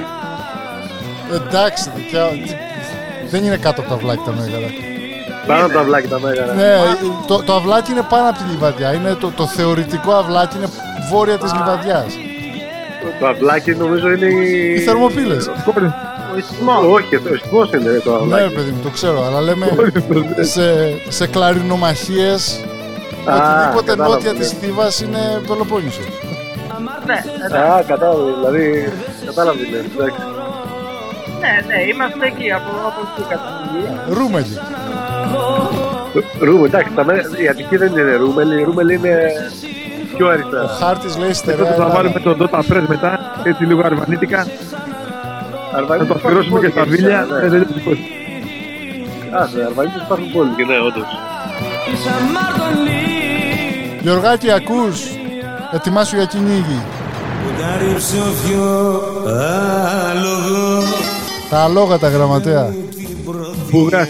[1.34, 2.26] Εντάξει, δικιά...
[2.28, 2.56] τι-
[3.30, 4.66] δεν είναι κάτω από τα βλάκια τα μέγαρα.
[5.46, 6.54] Πάνω από τα βλάκια τα μέγαρα.
[6.54, 6.74] Ναι,
[7.26, 8.92] το, το αυλάκι είναι πάνω από τη λιβαδιά.
[8.92, 10.68] Είναι το, το θεωρητικό αυλάκι είναι
[11.10, 12.06] βόρεια της λιβαδιάς.
[13.20, 14.78] Το αυλάκι νομίζω είναι Οι η...
[14.78, 15.46] θερμοπύλες.
[15.46, 16.84] Ο Ισθμός.
[16.92, 18.54] Όχι, το ιστός είναι το Ναι, αυλάκι.
[18.54, 19.66] παιδί μου, το ξέρω, αλλά λέμε
[20.40, 20.62] σε,
[21.08, 22.64] σε κλαρινομαχίες
[23.24, 24.38] Α, οτιδήποτε κατάλαβα, νότια ναι.
[24.38, 26.00] της Θήβας είναι Πελοπόννησο.
[27.06, 27.14] Ναι,
[27.46, 27.70] εντάξει.
[27.72, 28.92] Α, κατάλαβα, δηλαδή,
[29.26, 30.20] κατάλαβα τι λες, εντάξει.
[31.40, 33.84] ναι, ναι, είμαστε εκεί από, από εκεί καταγωγή.
[34.18, 34.58] Ρούμελι.
[36.40, 39.14] Ρούμελ, εντάξει, τα μέ- η Αττική δεν είναι Ρούμελ, η Ρούμελ είναι
[40.16, 40.68] πιο Ο αριστερά.
[40.80, 41.94] χάρτης λέει Εδώ στερεά θα Ελλάδα.
[41.94, 43.10] βάλουμε τον Dota Press μετά,
[43.42, 44.46] έτσι λίγο αρβανίτικα.
[45.76, 47.26] Αρβανίτες Να το υπάρχουν αφιερώσουμε και πολύ στα βίλια.
[47.30, 47.46] ναι.
[47.46, 48.04] Ε, δεν είναι δικό σου.
[49.40, 51.08] Άσε, Αρβανίτες υπάρχουν πολύ και ναι, όντως.
[51.90, 53.00] της αμάρτωλη
[54.02, 54.96] Γιωργάκη, ακούς.
[55.72, 56.80] Ετοιμάσου για κυνήγι.
[61.50, 62.74] Τα αλόγα τα γραμματέα.
[63.70, 64.08] Μπουγάς.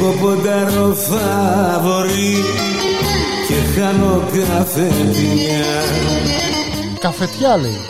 [0.00, 2.44] Κι εγώ ποντάρω φαβορή
[3.48, 5.64] και χάνω καφετιά
[6.98, 7.80] Καφετιά λέει.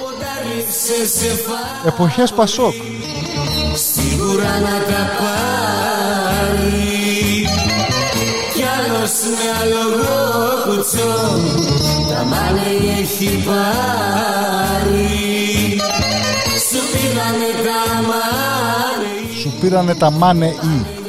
[0.69, 2.73] σε σε φα Εποχές Πασόκ.
[3.75, 6.69] σίγουρα να τα πάρει
[8.55, 10.19] κι άλλος με αλογό
[10.67, 11.41] κουτσό
[12.09, 15.07] τα μάλλη έχει πάρει
[16.71, 21.00] σου πήρανε τα μάλλη Σου πήρανε τα μάνε ή.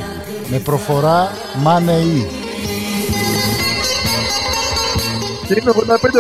[0.52, 2.28] Με προφορά μάνε ή.
[5.48, 5.72] Και είναι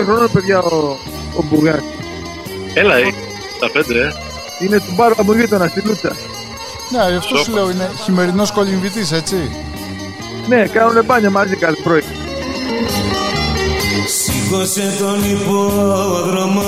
[0.01, 0.97] 85 χρόνων, παιδιά, ο,
[1.37, 1.79] ο Μπουγάς.
[2.73, 3.03] Έλα, ε,
[3.59, 4.13] τα πέντε, ε.
[4.59, 6.15] Είναι του μπάρου από γείτονα στη Λούτσα.
[6.89, 9.35] Ναι, γι' αυτός σου λέω είναι χειμερινός κολυμβητής, έτσι.
[10.47, 12.03] Ναι, κάνουν μπάνια μαζί κάθε πρωί.
[14.07, 16.61] Σήκωσε τον υπόδρομο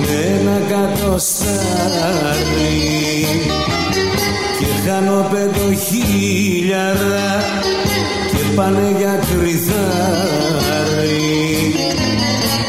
[0.00, 1.56] με ένα κατοστάρι
[4.86, 7.28] και χάνω πεντοχίλιαρα
[8.30, 10.54] και πάνε για κρυθάρι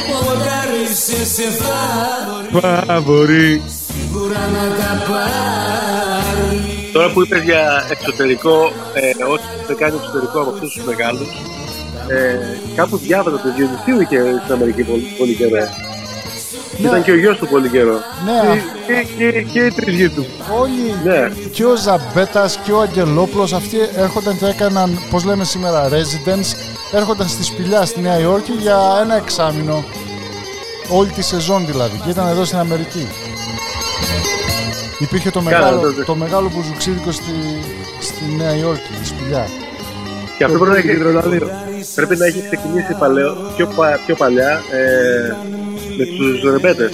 [0.10, 3.62] Ποντάρισε σε φάβορη Φαβορή.
[3.66, 6.60] σίγουρα να τα πάρει
[6.94, 11.28] Τώρα που είπες για εξωτερικό, ε, όσοι δεν κάνει εξωτερικό από αυτούς τους μεγάλους,
[12.08, 12.38] ε,
[12.76, 15.87] κάπου διάβαζα το Διονυσίου είχε στην Αμερική πολύ, πολύ καιρό.
[16.80, 17.94] Ήταν και ο γιος του πολύ καιρό.
[18.26, 20.26] Ναι, Και, και, και, και οι τρεις γη του.
[20.60, 21.32] όλοι Ναι.
[21.52, 26.56] και ο Ζαμπέτας και ο Αγγελόπουλος αυτοί έρχονταν και έκαναν, πώς λέμε σήμερα, residence,
[26.92, 29.84] έρχονταν στη σπηλιά στη Νέα Υόρκη για ένα εξάμηνο.
[30.90, 33.08] Όλη τη σεζόν δηλαδή και ήταν εδώ στην Αμερική.
[35.00, 36.04] Υπήρχε το Καλά, μεγάλο, τότε.
[36.04, 37.32] το μεγάλο μπουζουξίδικο στη,
[38.00, 39.48] στη Νέα Υόρκη, στη σπηλιά.
[40.38, 41.50] Και αυτό πρέπει να έχει, Κεντρολαδίο.
[41.96, 45.36] πρέπει να έχει ξεκινήσει παλαιό, πιο, πα- πιο παλιά ε,
[45.98, 46.92] με τους ρεμπέτες.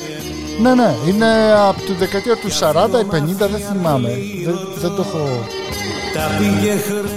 [0.62, 1.26] Ναι, ναι, είναι
[1.70, 4.10] από τη δεκαετία του 40 ή 50, δεν θυμάμαι.
[4.45, 5.45] Δεν, δεν το έχω...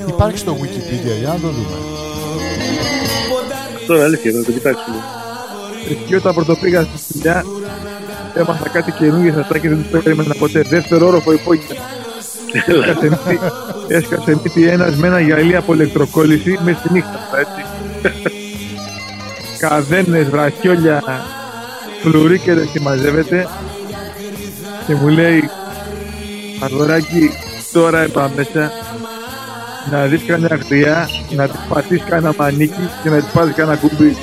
[0.08, 1.76] Υπάρχει στο Wikipedia, για να το δούμε.
[3.76, 4.96] Αυτό είναι αλήθεια, να το κοιτάξουμε.
[5.90, 7.44] Εκεί όταν πρωτοπήγα στη δουλειά,
[8.34, 10.62] έμαθα κάτι καινούργιο σε αυτά και δεν το περίμενα ποτέ.
[10.62, 11.76] Δεύτερο όροφο υπόγεια.
[12.52, 13.40] Έσκασε μύτη-
[13.88, 17.64] Έσκασε μύτη ένας με ένα γυαλί από ηλεκτροκόλληση μέσα στη νύχτα, έτσι.
[19.58, 21.02] Καδένες, βραχιόλια,
[22.10, 23.48] φλουρίκερες και μαζεύεται
[24.86, 25.50] και μου λέει
[26.60, 27.30] αγοράκι
[27.72, 28.70] τώρα είπα μέσα
[29.90, 34.16] να δεις κανένα χρειά, να της πατήσεις κανένα μανίκι και να της πάρεις κανένα κουμπί.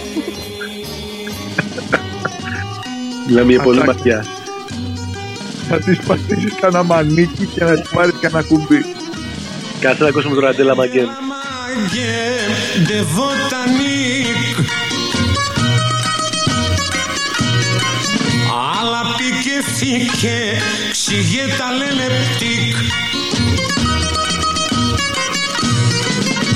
[3.28, 4.16] Μιλάμε για πολύ Ατάκια.
[4.16, 4.26] ματιά.
[5.70, 8.86] Να της πατήσεις κανένα μανίκι και να της πάρεις κανένα κουμπί.
[9.80, 11.08] Κάτσε να ακούσουμε τον Αντέλα Μαγκέν.
[14.56, 14.83] Magen
[19.84, 20.62] φύκε
[20.92, 22.76] ξηγέ τα λένε πτύκ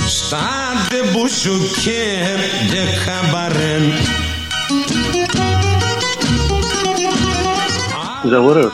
[0.07, 0.47] Στα
[0.89, 2.03] ντε μπουζουκέ
[2.69, 3.91] ντε χαμπαρέν
[8.30, 8.71] Ζαγορέος.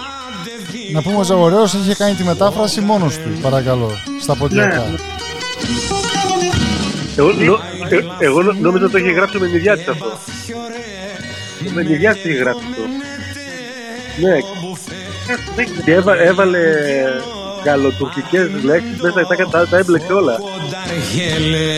[0.93, 3.91] Να πούμε ο Ζαγορέος είχε κάνει τη μετάφραση μόνος του, παρακαλώ,
[4.21, 4.83] στα ποντιακά.
[7.17, 10.17] Εγώ, νο, ε, εγώ νο- νόμιζα ότι το είχε γράψει με νηδιάτης αυτό.
[11.73, 12.81] Με νηδιάτης είχε γράψει αυτό.
[14.17, 14.37] Ναι.
[15.85, 16.59] Και έβα, έβαλε
[17.65, 20.37] γαλλοτουρκικές λέξεις μέσα, τα, τα, τα έμπλεξε όλα.
[20.39, 21.77] Κονταργέλε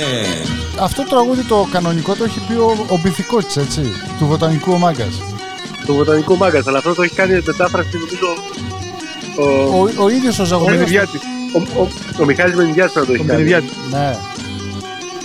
[0.79, 3.81] Αυτό το τραγούδι το κανονικό το έχει πει ο, ο Μπιθικότης, έτσι,
[4.19, 5.21] του βοτανικού ο Μάγκας.
[5.85, 8.27] Το βοτανικό μάγκας, αλλά αυτό το έχει κάνει μετάφραση νομίζω
[9.37, 10.77] ο, Ο, ο ίδιος ο Ο Ζαγορέος...
[10.77, 11.21] Μενιδιάτης.
[11.75, 11.87] ο, ο,
[12.21, 13.37] ο Μιχάλης Μενιδιάτης θα το έχει Ο κάνει.
[13.37, 13.71] Μενιδιάτης.
[13.91, 14.17] Ναι.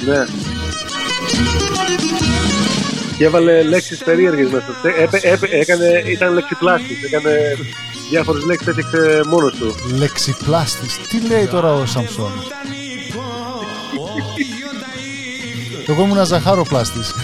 [0.05, 0.25] Ναι.
[3.21, 4.67] Και έβαλε λέξεις περίεργες μέσα.
[4.83, 7.57] Ε, έπε- έπε- έκανε, ήταν λεξιπλάστης, έκανε
[8.11, 9.75] διάφορες λέξεις έφτιαξε μόνος του.
[9.99, 10.97] Λεξιπλάστης.
[11.09, 12.33] Τι λέει τώρα ο Σαμψόν.
[15.87, 17.15] Εγώ ήμουν ζαχάροπλάστης.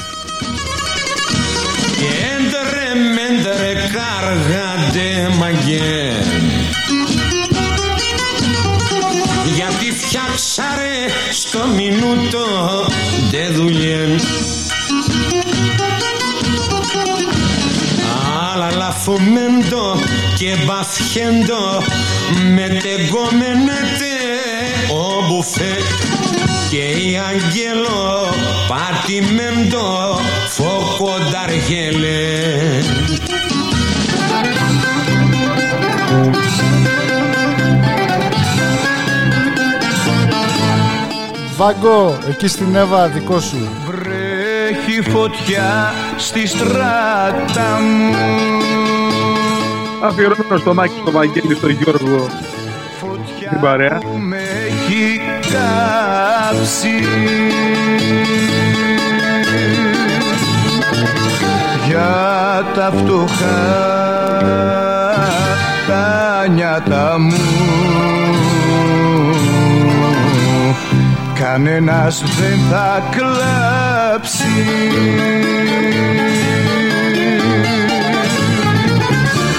[2.37, 6.51] Έντρε μέντρε κάργαντε μαγκέν
[9.55, 10.97] Γιατί φτιάξαρε
[11.33, 12.47] στο μινούτο
[13.31, 14.21] ντε δουλειέν
[18.53, 19.99] Αλλά λαφουμέντο
[20.39, 21.83] και μπαθιέντο
[22.55, 24.13] με τεγκόμενετε
[24.91, 25.77] ο μπουφέ
[26.71, 28.35] και η αγγέλο
[28.69, 32.35] πατημέντο φωκονταργέλε
[41.57, 43.69] Βάγκο, εκεί στην Εύα δικό σου.
[44.87, 48.15] Βρέχει φωτιά στη στράτα μου
[50.03, 52.27] Αφιερωμένο στο Μάκη, στο Βαγγέλη, στο Γιώργο.
[53.01, 53.99] Φωτιά Την παρέα.
[53.99, 57.05] που με έχει κάψει
[61.87, 63.65] Για τα φτωχά
[65.87, 68.16] τα νιάτα μου
[71.41, 74.45] Κανένας δεν θα κλάψει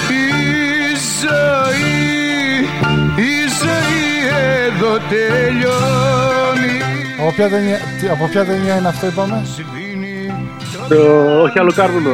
[0.08, 2.60] Η ζωή,
[3.16, 4.06] η ζωή
[4.66, 6.76] εδώ τελειώνει
[7.20, 10.32] Από ποια ταινία, τι- από ποια ταινία είναι αυτό είπαμε; Σβήνει
[10.88, 10.96] Το,
[11.42, 12.10] όχι άλλο κάρβουνο.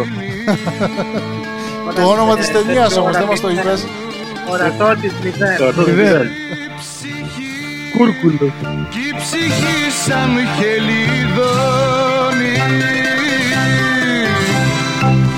[1.95, 3.87] Το όνομα της ταινίας όμως δεν μας το είπες.
[4.51, 5.57] Ορατότης μηδέν.
[5.59, 6.31] Το αυτό δεν Μηδέν.
[7.99, 8.13] Είναι.
[8.21, 8.53] Κούρκουλο.
[8.91, 11.95] Κι η ψυχή σαν χελιδόνι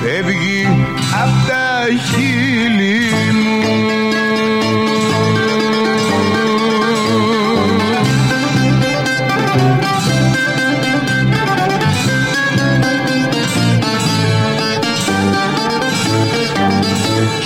[0.01, 0.67] Φεύγει
[1.23, 2.99] απ' τα χείλη
[3.33, 3.57] μου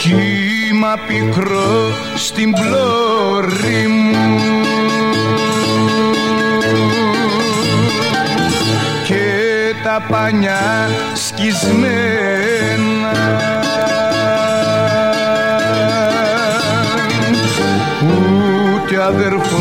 [0.02, 4.11] Κύμα πικρό στην πλώρη μου
[9.92, 13.12] τα πανιά σκισμένα.
[18.04, 19.52] Ούτε αδερφός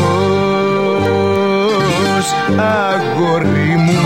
[2.57, 3.99] αγόρι μου.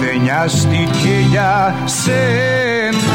[0.00, 3.14] Δεν νοιάστηκε για σένα.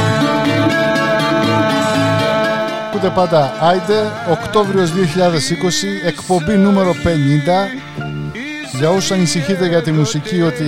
[2.88, 3.54] Ακούτε πάντα.
[3.60, 8.11] Άιντε, Οκτώβριος 2020, εκπομπή νούμερο 50.
[8.82, 10.66] Για όσους ανησυχείτε για τη μουσική ότι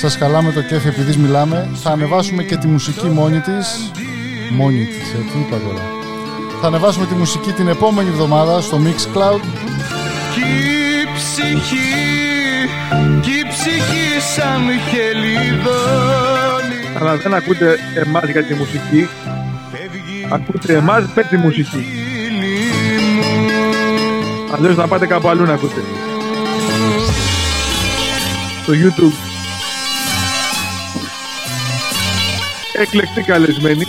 [0.00, 1.68] σας χαλάμε το κέφι επειδή μιλάμε.
[1.74, 3.90] Θα ανεβάσουμε και τη μουσική μόνη της.
[4.50, 5.82] Μόνη της, ε, τι είπα τώρα.
[6.60, 9.40] Θα ανεβάσουμε τη μουσική την επόμενη εβδομάδα στο Mixcloud.
[10.34, 12.04] Κι η ψυχή,
[13.20, 15.76] κι η ψυχή σαν χελιδόνι
[16.98, 19.08] Αλλά δεν ακούτε εμάς για τη μουσική.
[20.28, 21.84] Ακούτε εμάς με τη μουσική.
[24.54, 25.80] Αλλιώς να πάτε κάπου αλλού να ακούτε.
[28.62, 29.14] Στο YouTube.
[32.72, 33.84] Εκλεκτή καλεσμένη.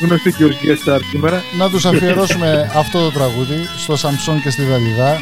[0.00, 1.42] Γνωστή και ως guest star σήμερα.
[1.58, 5.20] Να τους αφιερώσουμε αυτό το τραγούδι στο Σαμψόν και στη Δαλιδά.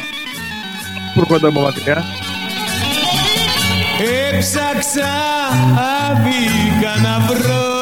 [1.13, 2.03] Που έρχονται από μακριά.
[4.31, 5.09] Έψαξα
[6.09, 7.76] αβήκα να βρω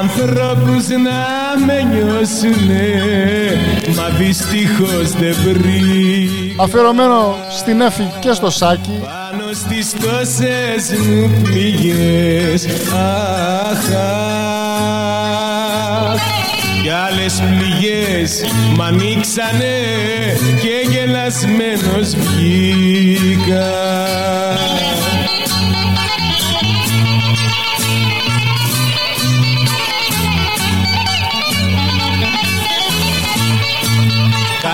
[0.00, 3.02] Ανθρώπους να με νιώσουνε
[3.96, 9.00] Μα δυστυχώς δεν βρήκα Αφιερωμένο στην Έφη και στο Σάκη.
[9.00, 13.90] Πάνω στις τόσες μου πληγές Αχ,
[16.12, 16.20] αχ.
[16.82, 18.44] Κι άλλες πληγές
[18.76, 19.76] μ' ανοίξανε
[20.60, 23.68] Και γελασμένος βγήκα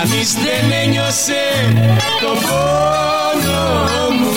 [0.07, 1.43] Κανείς δεν ένιωσε
[2.21, 3.61] το πόνο
[4.19, 4.33] μου.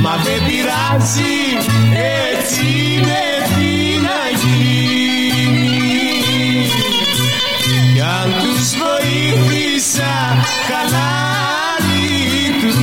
[0.00, 1.36] Μα δεν πειράζει
[2.32, 3.24] έτσι είναι
[3.56, 5.46] τι να γίνει.
[7.94, 10.14] Κι αν τους βοήθησα
[10.68, 11.14] καλά
[12.60, 12.76] τους.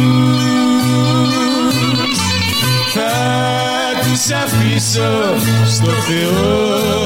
[2.94, 3.14] Θα
[4.04, 5.14] τους αφήσω
[5.66, 7.03] στο Θεό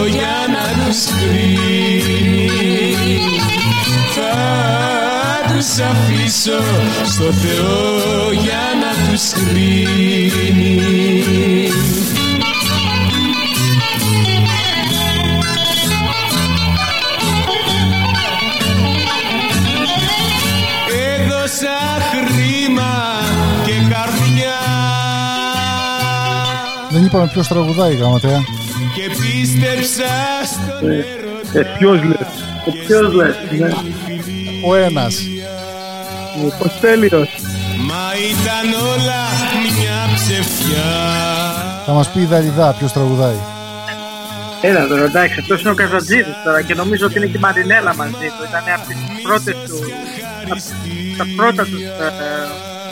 [0.88, 2.50] για να τους κρίνει
[4.16, 6.64] θα τους αφήσω
[7.06, 10.82] στο Θεό για να τους κρίνει
[21.20, 21.78] Έδωσα
[22.12, 22.94] χρήμα
[23.66, 24.60] και καρδιά
[26.90, 28.44] Δεν είπαμε ποιος τραγουδάει, γραμματέα.
[28.96, 30.37] και πίστεψα στον
[30.82, 30.86] Ε,
[31.56, 32.28] έρωτα ποιος λες;
[32.86, 33.70] Ποιος λες, ναι.
[34.66, 35.16] Ο ένας.
[36.46, 37.30] Ο Κοστέλιος.
[37.90, 39.22] Μα ήταν όλα
[39.64, 40.90] μια ψευδιά
[41.86, 43.36] Θα μας πει η Δαλιδά ποιος τραγουδάει.
[44.62, 47.96] Έλα τώρα, εντάξει, αυτός είναι ο Καζατζίδης τώρα και νομίζω ότι είναι και η Μαρινέλα
[47.96, 48.44] μαζί του.
[48.50, 49.78] Ήταν από τις πρώτες του,
[50.52, 51.88] απ' τα πρώτα τους, ε,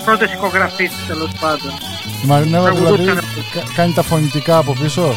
[0.06, 1.72] πρώτες ηχογραφήσεις τέλος πάντων.
[2.24, 3.50] Η Μαρινέλα Τραγουδούσαν δηλαδή αυτός.
[3.54, 5.16] κα- κάνει τα φωνητικά από πίσω;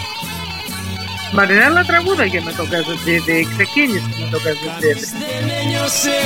[1.32, 5.04] Η Μαρινέλα τραγούδαγε με τον Καζατζίδη, ξεκίνησε με τον Καζατζίδη.
[5.22, 6.16] δεν ένιωσε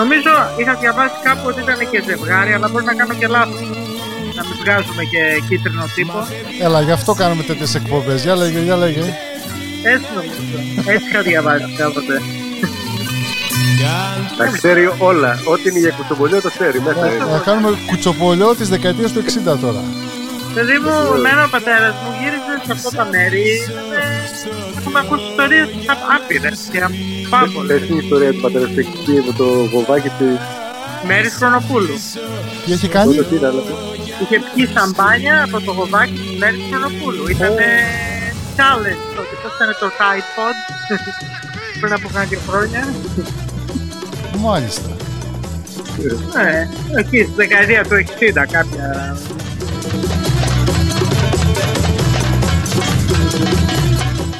[0.00, 3.60] Νομίζω είχα διαβάσει κάπου ότι ήταν και ζευγάρι, αλλά μπορεί να κάνω και λάθος.
[4.36, 6.18] Να μην βγάζουμε και κίτρινο τύπο.
[6.66, 8.22] Έλα, γι' αυτό κάνουμε τέτοιες εκπομπές.
[8.22, 9.04] Για λέγε, για λέγε.
[9.92, 10.58] Έτσι νομίζω.
[10.92, 12.14] Έτσι είχα διαβάσει κάποτε.
[13.78, 15.40] κι αν Τα ξέρει όλα.
[15.44, 17.12] Ό,τι είναι για κουτσομπολιό το ξέρει μέσα.
[17.12, 17.24] είναι.
[17.24, 19.82] Θα κάνουμε κουτσοπολιό της δεκαετίας του 60 τώρα.
[20.54, 23.44] Παιδί μου, εμένα ο πατέρας μου γύριζε σε αυτά τα μέρη.
[24.00, 25.68] ε, Έχουμε ακούσει ιστορίες
[26.14, 26.80] άπειρες και
[27.26, 27.78] απάπολες.
[27.78, 30.38] Πες την ιστορία του πατέρα του εκεί με το βοβάκι της.
[31.06, 31.94] Μέρης Χρονοπούλου.
[32.64, 33.74] Τι έχει κάνει; Τότε τι ήταν αυτό.
[34.22, 37.24] Είχε πιει σαμπάνια από το γοβάκι της Μέρης Χρονοπούλου.
[37.34, 37.52] Ήταν
[38.56, 39.34] challenge τότε.
[39.42, 40.56] Πώς ήταν το Tide Pod
[41.80, 42.82] πριν από κάποια χρόνια.
[44.38, 44.90] Μάλιστα.
[46.34, 49.16] Ναι, εκεί στη δεκαετία του 60 κάποια.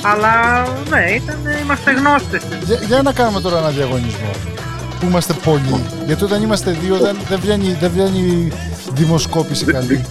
[0.02, 2.42] Αλλά ναι, ήταν, είμαστε γνώστες.
[2.64, 4.30] Για, για να κάνουμε τώρα ένα διαγωνισμό.
[5.00, 5.84] Που είμαστε πολλοί.
[6.06, 8.52] Γιατί όταν είμαστε δύο δεν, δεν, βγαίνει, δεν βγαίνει
[8.92, 10.04] δημοσκόπηση καλή.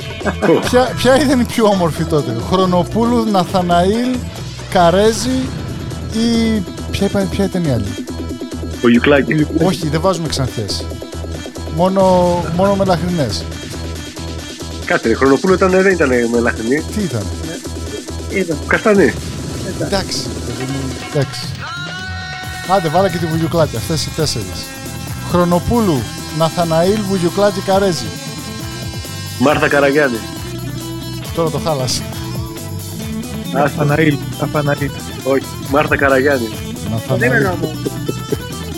[0.68, 4.16] ποια, ποια ήταν η πιο όμορφη τότε; Χρονοπούλου, Ναθαναήλ,
[4.70, 5.48] Καρέζη
[6.12, 8.04] ή ποια, είπα- ποια ήταν η άλλη;
[8.84, 9.46] Ο Γιουκλάκη.
[9.64, 10.84] Όχι, δεν βάζουμε ξανθές.
[11.76, 12.02] Μόνο,
[12.56, 13.44] μόνο μελαχρινές.
[14.90, 16.82] Κάτσε, ρε, χρονοπούλο ήταν, δεν ήταν με λαχνή.
[16.82, 17.22] Τι ήταν;
[18.28, 18.56] Είδα.
[18.66, 19.12] Καστανή.
[19.80, 20.26] Εντάξει.
[20.46, 20.78] παιδί μου,
[21.10, 21.40] Εντάξει.
[22.68, 23.76] Άντε, βάλα και τη Βουγιουκλάτη.
[23.76, 24.66] Αυτές οι τέσσερις.
[25.30, 26.02] Χρονοπούλου,
[26.38, 28.06] Ναθαναήλ, Βουγιουκλάτη, Καρέζη.
[29.38, 30.18] Μάρθα Καραγιάννη.
[31.34, 32.02] Τώρα το χάλασε.
[33.54, 34.16] Αθαναήλ.
[34.40, 34.90] Αθαναήλ.
[35.24, 36.48] Όχι, Μάρθα Καραγιάννη.
[36.90, 37.46] Ναθαναήλ.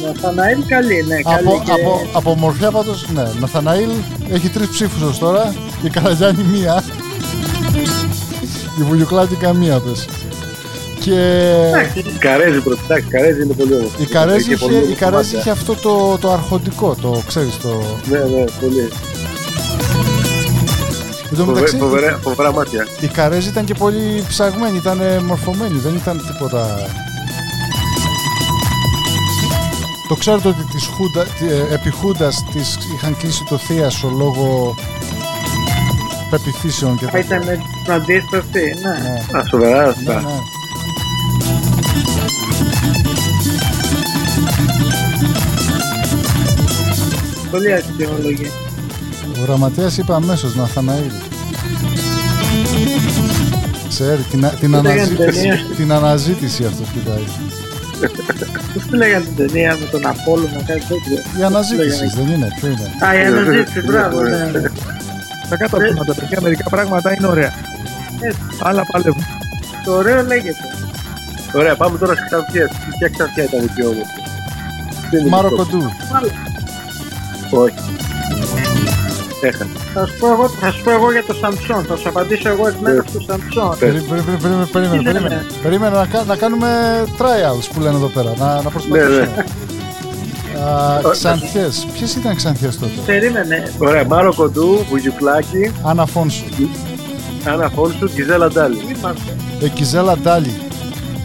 [0.02, 0.22] Περίμενα όμως.
[0.22, 1.46] Ναθαναήλ καλή, ναι, καλή.
[1.48, 1.70] Από, και...
[1.72, 3.22] από, από μορφιά πάντως, ναι.
[3.40, 3.90] Ναθαναήλ
[4.32, 5.54] έχει τρεις ψήφους ως τώρα.
[5.82, 6.84] Η Καραγιάννη μία.
[8.78, 10.06] Η Βουγιουκλάτη καμία πες.
[11.00, 11.40] Και
[12.18, 13.96] Καρέζι πρώτα, εντάξει, Καρέζι είναι πολύ όμορφο.
[14.02, 15.38] η Καρέζη Και πολύ είχε, η όμορφα Καρέζη μάτια.
[15.38, 17.68] είχε αυτό το, το αρχοντικό, το ξέρεις το...
[18.10, 18.88] Ναι, ναι, πολύ.
[21.30, 22.86] Εν τω Φοβε- μεταξύ, Φοβερά, φοβερά μάτια.
[23.00, 26.86] η Καρέζη ήταν και πολύ ψαγμένη, ήταν μορφωμένη, δεν ήταν τίποτα...
[30.08, 34.74] Το ξέρετε ότι της Χούντα, τι- ε, επί Χούντας της είχαν κλείσει το θείασο λόγω
[36.30, 37.36] πεπιθήσεων και Θα τέτοια.
[37.36, 38.90] ήταν στην αντίσταση, ναι.
[39.32, 40.20] Ναι, Α, σοβαρά ναι, αυτά.
[40.20, 40.40] ναι.
[47.50, 48.50] Πολύ αξιολογή.
[49.38, 51.10] Ο γραμματέας είπε αμέσως Ναθαναήλ.
[53.88, 55.58] Ξέρει την, την, λέγανε αναζήτηση, ταινία.
[55.76, 57.24] την αναζήτηση αυτός κοιτάει.
[58.74, 61.16] Πώς τη λέγανε την ταινία με τον Απόλλωνα, κάτι τέτοιο.
[61.38, 62.12] Η αναζήτηση λέγανε.
[62.16, 62.86] δεν είναι, ποιο είναι.
[63.04, 64.50] Α, η αναζήτηση, μπράβο, ναι.
[64.52, 64.60] ναι.
[65.48, 67.52] Τα κάτω από τα παιδιά, μερικά πράγματα είναι ωραία.
[68.20, 68.40] Έτσι.
[68.60, 69.24] Άλλα παλεύουν.
[69.84, 70.64] Το ωραίο λέγεται.
[71.54, 72.70] Ωραία, πάμε τώρα στις ξανθιές.
[72.98, 74.20] Ποια ξανθιά ήταν η πιο όμορφη;
[75.10, 75.82] Τι είναι Μάρο αυτό; Κοντού.
[77.50, 77.74] Όχι.
[79.46, 79.66] Έχασε.
[79.94, 81.84] Θα σου, πω εγώ, θα σου πω εγώ για το Σαμψόν.
[81.84, 83.76] Θα σου απαντήσω εγώ εκ μέρους του Σαμψόν.
[83.78, 85.28] Περί- περί- περί- Περίμενε, περίμενε, Τι περίμενε.
[85.28, 86.68] λέμε; Περίμενε να, κα- να κάνουμε
[87.18, 89.30] trials που λένε εδώ πέρα, να, να Ναι, προσπαθήσουμε.
[89.36, 89.44] ναι.
[90.64, 91.86] Α, Ξανθιές.
[91.92, 93.72] Ποιες ήταν ξανθιές τότε; Περίμενε.
[93.78, 96.44] Ωραία, Μάρο Κοντού, Βουγιουκλάκη, Άννα Φόνσου.
[97.48, 98.76] Άννα Φόνσου, Γκιζέλα Ντάλι.
[98.96, 99.36] Είμαστε.
[99.62, 100.54] Εκιζέλα Ντάλι.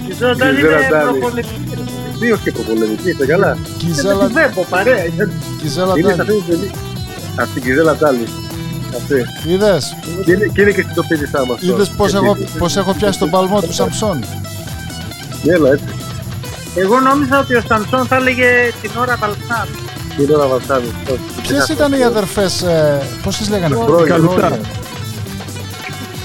[0.07, 1.20] Η Ζώντα είναι Ζέρα Ντάλι.
[1.20, 1.86] προπολιτική.
[2.20, 3.53] Δύο και προπολεμική, είστε καλά.
[3.53, 5.05] Δεν τη Κιζέλα, βλέπω παρέα.
[5.05, 6.72] γιατί- Κιζέλα Είναι σε Ντάλι.
[7.42, 7.92] Αυτή την ταινία.
[7.92, 8.28] Αυτή την Γκιζέλα Ντάλι.
[8.98, 9.16] Αυτή.
[9.52, 11.60] Είδες, Και είναι, και είναι και στην τοπίδισά μας.
[11.60, 11.74] τώρα.
[11.74, 12.46] είδες πώς Και έχω, αυτή.
[12.60, 14.24] πώς έχω πιάσει τον παλμό του Σαμψόν;
[15.46, 15.86] Έλα, έτσι.
[16.76, 18.48] Εγώ νόμιζα ότι ο Σαμψόν θα έλεγε
[18.82, 19.68] την ώρα Βαλσάν.
[20.20, 20.88] Είναι ένα βαλσάμι.
[21.42, 24.18] Ποιες ήταν οι αδερφές, ε, πώς τις λέγανε, Μπρόγια.
[24.18, 24.60] Μπρόγια.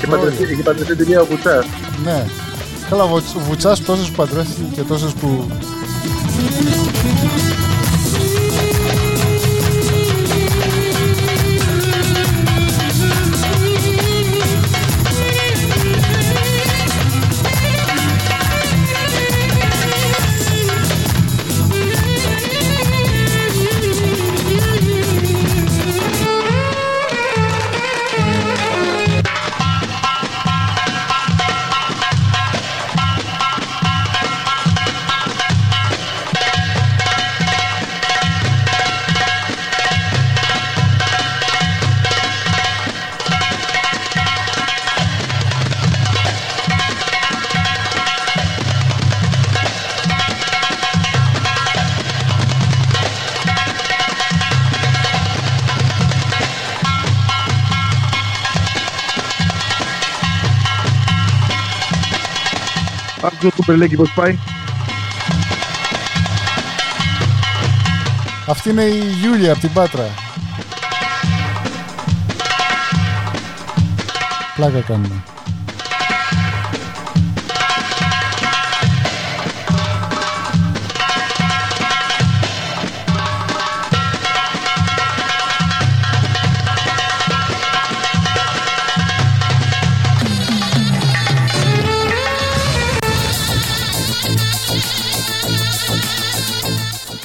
[0.01, 1.65] Και παντρευτεί- Είχε παντρευτεί την μία ο Κουτσάς.
[2.05, 2.25] Ναι.
[2.91, 5.51] Καλά, ο Βουτσ- ο Βουτσάς τόσες που παντρεύτηκε και τόσες που...
[63.23, 64.39] Άκουσα το κουπελέκι πώς πάει.
[68.47, 70.05] Αυτή είναι η Γιούλια από την Πάτρα.
[74.57, 75.23] Πλάκα κάνουμε.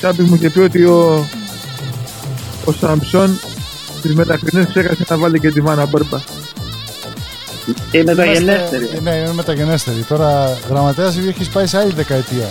[0.08, 1.28] Κάποιος μου είχε πει ότι ο,
[2.66, 3.39] ο Σαμψόν
[3.97, 6.18] στις μετακρινές ξέχασε να βάλει και τη Βάνα Μπάρμπα.
[6.18, 6.22] Η
[7.91, 8.89] Είμαστε- μεταγενέστερη.
[9.03, 10.03] Ναι, είναι μεταγενέστερη.
[10.03, 12.47] Τώρα γραμματέας έχεις πάει σε άλλη δεκαετία.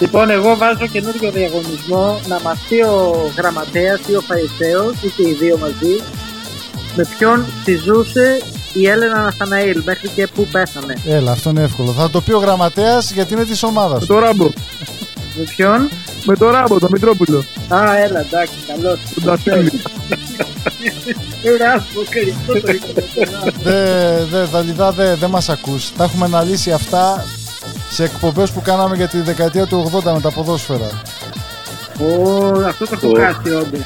[0.00, 5.58] Λοιπόν, εγώ βάζω καινούριο διαγωνισμό να μαθεί ο γραμματέας ή ο Φαϊσέος, είτε οι δύο
[5.58, 6.02] μαζί,
[6.96, 8.38] με ποιον συζούσε
[8.72, 10.94] η Έλενα Ναθαναήλ μέχρι και που πέθανε.
[11.06, 11.92] Έλα, αυτό είναι εύκολο.
[11.92, 14.12] Θα το πει ο γραμματέας γιατί είναι της ομάδας Με του.
[14.12, 14.50] το Ράμπο.
[15.36, 15.88] Με ποιον;
[16.24, 17.44] Με το Ράμπο, το Μητρόπουλο.
[17.68, 18.98] Α, έλα, εντάξει, καλώς.
[19.14, 19.82] Τον Ταφίλη.
[21.58, 23.52] Ράσπο, κρυφτό το είπα.
[23.62, 25.92] Δε, δε, Δαλιδά, δε, δεν μας ακούς.
[25.96, 27.24] Τα έχουμε αναλύσει αυτά
[27.90, 31.02] σε εκπομπές που κάναμε για τη δεκαετία του 80 με τα ποδόσφαιρα.
[32.00, 33.14] Ω, αυτό το έχω Ω.
[33.20, 33.80] χάσει όντως.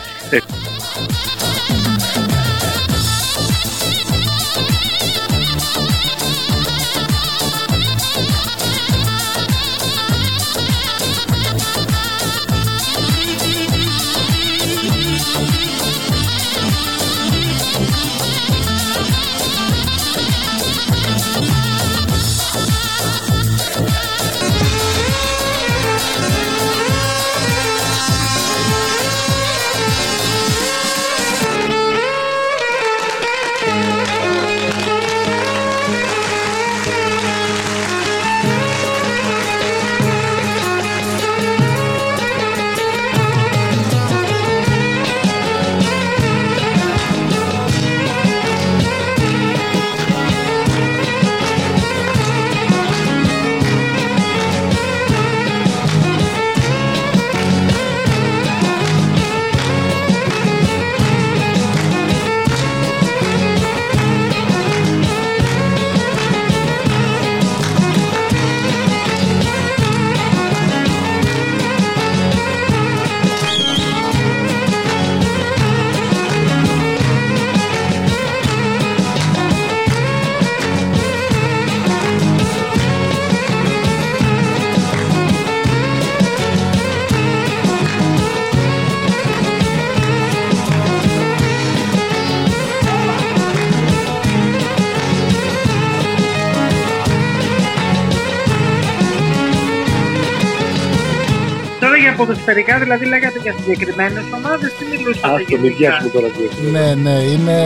[102.18, 106.50] Ποδοσφαιρικά, δηλαδή λέγατε για συγκεκριμένες ομάδες, τι μιλούσατε Άστο, μην πιάσουμε τώρα δύο.
[106.74, 107.58] Ναι, ναι, είναι.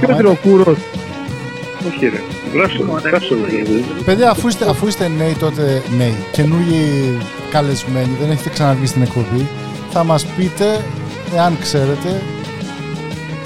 [0.00, 0.78] Ποιος είναι ο Κούρος.
[1.88, 2.20] Όχι ρε.
[2.54, 3.34] Γράψω, γράψω.
[4.04, 7.18] Παιδιά, αφού είστε, αφού είστε νέοι τότε, νέοι, καινούργιοι
[7.50, 9.48] καλεσμένοι, δεν έχετε ξαναβγεί στην εκπομπή,
[9.90, 10.84] θα μας πείτε,
[11.34, 12.22] εάν ξέρετε,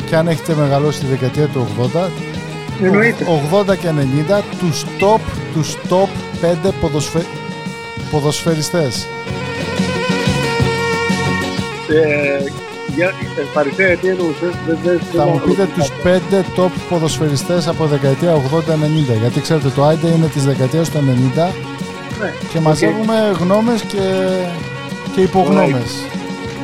[0.09, 2.11] και αν έχετε μεγαλώσει τη δεκαετία του 80,
[2.83, 3.27] Εννοείται.
[3.53, 5.21] 80 και 90, τους top,
[5.55, 6.09] τους top
[6.69, 7.25] 5 ποδοσφαι...
[8.11, 9.07] ποδοσφαιριστές.
[11.97, 12.45] Ε,
[12.97, 16.03] για, ε, Παρισέ, τι εννοούσες, δεν δεν- Θα δεν μου έχω πείτε ρωτήσει τους κάτι.
[16.31, 21.53] 5 top ποδοσφαιριστές από δεκαετία 80-90, γιατί ξέρετε το Άιντε είναι της δεκαετίας του 90
[22.21, 22.33] Ναι.
[22.53, 24.03] και μαζεύουμε γνώμες και,
[25.15, 25.91] και υπογνώμες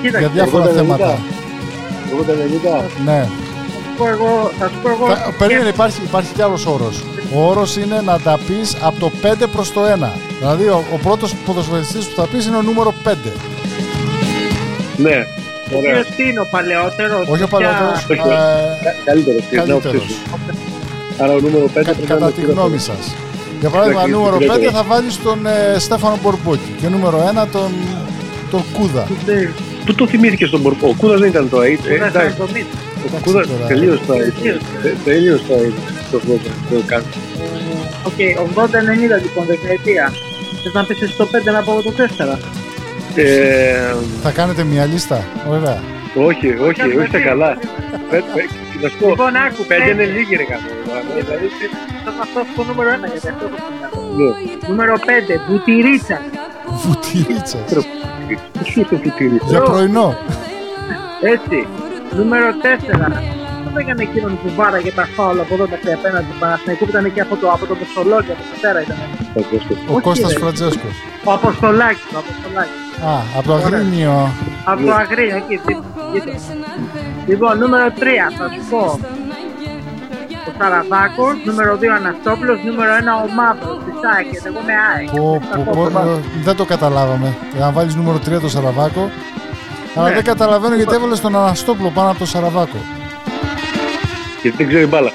[0.01, 0.75] για Κοίταξε, διάφορα 80-90.
[0.75, 1.19] θέματα.
[2.13, 2.85] 80-90.
[3.05, 3.21] Ναι.
[3.21, 4.51] θα σου πω εγώ.
[4.59, 7.05] Θα σου πω εγώ Θα, περίμενε, υπάρχει, υπάρχει κι άλλος όρος.
[7.35, 10.13] Ο όρος είναι να τα πεις από το 5 προς το 1.
[10.39, 13.33] Δηλαδή ο, ο πρώτος ποδοσφαιριστής που θα πεις είναι ο νούμερο 5.
[15.05, 15.17] Ναι,
[15.77, 15.93] ωραία.
[15.95, 17.23] Ποιος τι είναι ο παλαιότερος.
[17.33, 18.13] Όχι ο ποια- παλαιότερος, Όχι.
[18.13, 20.03] ε, Κα- Καλύτερος, και να καλύτερος.
[20.03, 20.21] οξύσου.
[21.23, 23.03] Άρα ο νούμερο 5 Κα- κατά τη γνώμη σας.
[23.61, 24.75] Για παράδειγμα, Εντάξει, νούμερο την 5 καλύτερη.
[24.77, 27.71] θα βάλεις τον ε, Στέφανο Μπορμπόκη και νούμερο 1 τον,
[28.51, 29.05] τον Κούδα.
[29.27, 29.51] Ναι,
[29.85, 30.87] Πού το θυμήθηκε στον Μπορμπό.
[30.89, 31.89] Ο Κούδας δεν ήταν το 8.
[31.91, 32.67] Ε, είναι στα εντάξει, 70.
[33.17, 33.67] ο Κούδας τώρα.
[33.67, 34.19] τελείως το 8.
[34.43, 34.63] Τελείως.
[34.83, 35.83] Τε- Τελείως το 8.
[36.11, 36.51] Το 80.
[36.71, 37.05] Το κάνει.
[38.09, 40.13] Οκ, 80-90 λοιπόν, δεκαετία.
[40.63, 42.39] Θες να πεις εσύ το 5 να πω το 4.
[43.23, 45.25] Ε, Θα κάνετε μια λίστα.
[45.49, 45.79] Ωραία.
[46.15, 47.57] όχι, όχι, όχι τα καλά.
[48.11, 48.49] Πε- πε-
[48.83, 50.05] Να σου πω, Λοιπόν, άκου, 5 είναι πέντε.
[50.05, 50.63] λίγοι ρε κάτω.
[50.85, 51.47] Δηλαδή,
[52.05, 54.07] Θα αυτό στο νούμερο 1 γιατί αυτό το κάνω.
[54.17, 54.69] ναι.
[54.69, 56.21] Νούμερο 5, Βουτυρίτσας.
[56.85, 57.69] Βουτυρίτσας.
[58.59, 59.41] Τι σου ήρθε φουτήρι.
[59.49, 60.17] Για πρωινό.
[61.35, 61.67] Έτσι.
[62.17, 63.23] Νούμερο 4.
[63.79, 66.91] Δεν έκανε εκείνον που βάραγε τα φάουλα από εδώ τα και απέναντι του Παναθηναϊκού που
[66.95, 68.97] ήταν και από το, από το Μεσολόγιο, από το Πατέρα ήταν.
[69.37, 70.39] Ο Όχι, Κώστας ρε.
[70.45, 70.95] Φραντζέσκος.
[71.29, 72.81] Ο Αποστολάκης, ο Αποστολάκης.
[73.13, 74.15] Α, από το Αγρίνιο.
[74.71, 76.39] Από το Αγρίνιο, εκεί, δίπλα, γείτονα.
[77.31, 78.83] Λοιπόν, νούμερο 3, θα σου πω.
[80.49, 85.07] Ο Σαραβάκος, νούμερο 2 Αναστόπουλος, νούμερο 1 ο Μαύρος, της ΑΕΚ, εγώ με ΑΕΚ.
[85.17, 85.41] Πω,
[85.75, 87.29] πω, πω, ε, δεν το καταλάβαμε.
[87.67, 89.03] Αν βάλεις νούμερο 3 το Σαραβάκο.
[89.97, 90.15] Αλλά Ναι.
[90.15, 92.79] δεν καταλαβαίνω γιατί έβαλες τον Αναστόπουλο πάνω από το Σαραβάκο.
[94.43, 95.11] Γιατί δεν ξέρει μπάλα.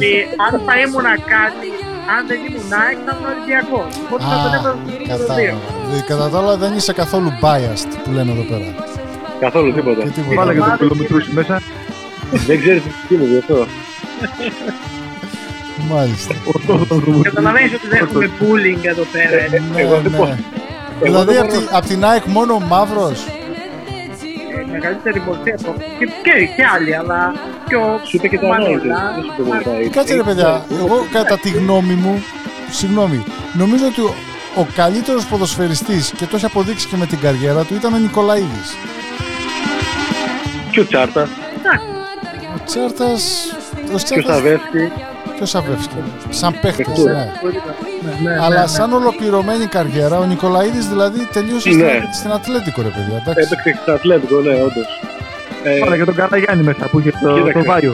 [0.00, 0.10] Και
[0.46, 1.68] αν θα ήμουν κάτι,
[2.14, 3.90] αν δεν ήμουν ΑΕΚ, θα ήμουν Ολυμπιακός.
[4.04, 5.08] Οπότε θα τον Α, έβαζα στο νούμερο 2.
[5.08, 5.58] κατάλαβα.
[5.86, 8.68] Δηλαδή, Κατά τα άλλα δεν είσαι καθόλου biased που λένε εδώ πέρα.
[9.44, 10.02] Καθόλου τίποτα.
[10.02, 10.34] Και τίποτα.
[10.38, 11.54] Βάλε και το Μάδες- κιλομετρούσι μέσα.
[12.48, 13.56] Δεν ξέρεις τι ψυχή μου γι' αυτό.
[15.90, 16.34] Μάλιστα.
[17.22, 19.36] Καταλαβαίνεις ότι δεν έχουμε bullying εδώ πέρα.
[19.44, 19.62] ε.
[19.74, 20.16] Ναι, εγώ δεν ναι.
[20.18, 20.36] μπορώ.
[21.02, 23.24] Δηλαδή δεν απ' τη- απ' την ΑΕΚ μόνο ο Μαύρος.
[24.68, 27.34] Ε, μεγαλύτερη μορφή από και, και, και άλλοι, αλλά
[27.68, 28.96] πιο Σου είπε και τα Μανολά.
[28.96, 29.14] ανάγκη.
[29.14, 29.88] Δεν σου είπε τα ανάγκη.
[29.88, 32.22] Κάτσε ρε παιδιά, εγώ κατά τη γνώμη μου,
[32.70, 34.14] συγγνώμη, νομίζω ότι ο,
[34.56, 38.68] ο καλύτερος ποδοσφαιριστής και το έχει αποδείξει και με την καριέρα του ήταν ο Νικολαίδης.
[40.70, 41.28] Και ο Τσάρτας
[42.56, 43.22] Ο Τσάρτας,
[43.74, 44.92] ο και ο Τσάρτας Σαβέσκι.
[45.38, 45.94] Και ο Σαβεύσκη.
[46.30, 47.12] Σαν παίχτες, Παιχτούρα.
[47.12, 47.30] ναι.
[48.24, 48.66] Ναι, ναι, Αλλά ναι.
[48.66, 51.74] σαν ολοκληρωμένη καριέρα, ο Νικολαίδης δηλαδή τελείωσε Ναι.
[51.88, 53.48] στην, στην Ατλέτικο ρε παιδιά, εντάξει.
[53.52, 54.88] Έπαιξε στο Ατλέτικο, ναι, όντως.
[55.84, 57.52] Βάλε και τον Καραγιάννη μέσα που είχε το, Κοίταξε.
[57.58, 57.92] το Βάιο.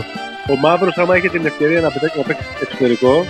[0.52, 3.24] Ο Μαύρος, άμα είχε την ευκαιρία να παίξει, να παίξει εξωτερικό,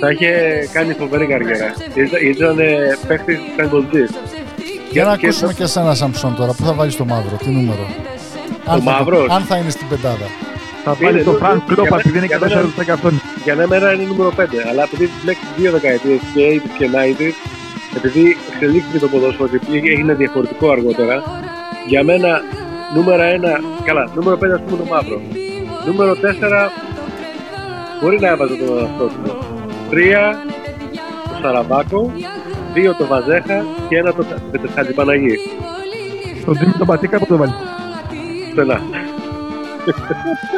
[0.00, 0.30] θα είχε
[0.72, 1.74] κάνει φοβερή καριέρα.
[1.94, 2.56] Ήταν, ήταν
[3.06, 4.04] παίχτης Φραγκολτζή.
[4.90, 7.86] Για να ακούσουμε και εσένα Σαμψόν τώρα, πού θα βάλεις το μαύρο, τι νούμερο;
[8.66, 10.26] Αν θα- μαύρος; Αν θα είναι στην πεντάδα.
[10.88, 12.92] Θα βάλει Είναι, το είναι, Φρανκ για Κλόπα μέ- επειδή είναι για 100 μένα- και
[12.98, 13.14] αυτόν.
[13.44, 14.58] Για μένα είναι νούμερο 5.
[14.70, 17.28] Αλλά επειδή έχει μπλέξει δύο δεκαετίες και 80 και 90,
[17.98, 21.16] επειδή εξελίχθηκε το ποδόσφαιρο και πήγε- έγινε διαφορετικό αργότερα,
[21.86, 22.30] για μένα
[22.94, 23.52] νούμερο 1,
[23.88, 25.18] καλά, νούμερο 5 ας πούμε το μαύρο.
[25.86, 26.70] Νούμερο 4
[28.00, 29.32] μπορεί να έβαζε τον Αναστόπουλο.
[29.90, 30.36] 3
[31.28, 32.12] το Σαραβάκο,
[32.74, 33.58] 2 το Βαζέχα
[33.88, 34.22] και ένα το,
[34.52, 35.34] το, το Χατζηπαναγή.
[36.44, 37.54] Τον Τζίμι τον Πατίκα που το βάλει.
[38.52, 38.80] Στενά.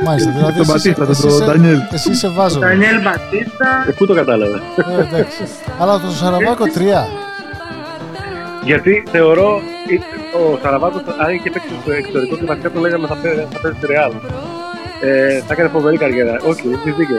[0.04, 1.78] Μάλιστα, δηλαδή τον εσύ, Μπατίστα, εσύ, τον είσαι- Ντανιέλ.
[1.92, 2.58] εσύ είσαι βάζο.
[2.58, 3.68] Ντανιέλ Μπατίστα.
[3.88, 4.58] Ε, πού το κατάλαβε.
[4.76, 5.42] Ε, εντάξει.
[5.80, 7.06] Αλλά το Σαραβάκο 3.
[8.64, 9.60] Γιατί θεωρώ
[9.94, 10.02] ή-
[10.40, 13.76] ο Σαραβάτο, αν είχε παίξει στο εξωτερικό και βασικά το λέγαμε θα, πέ- θα παίζει
[13.78, 14.12] στη Ρεάλ.
[15.02, 16.34] Ε, θα έκανε φοβερή καριέρα.
[16.50, 17.16] Όχι, έχεις δίκιο.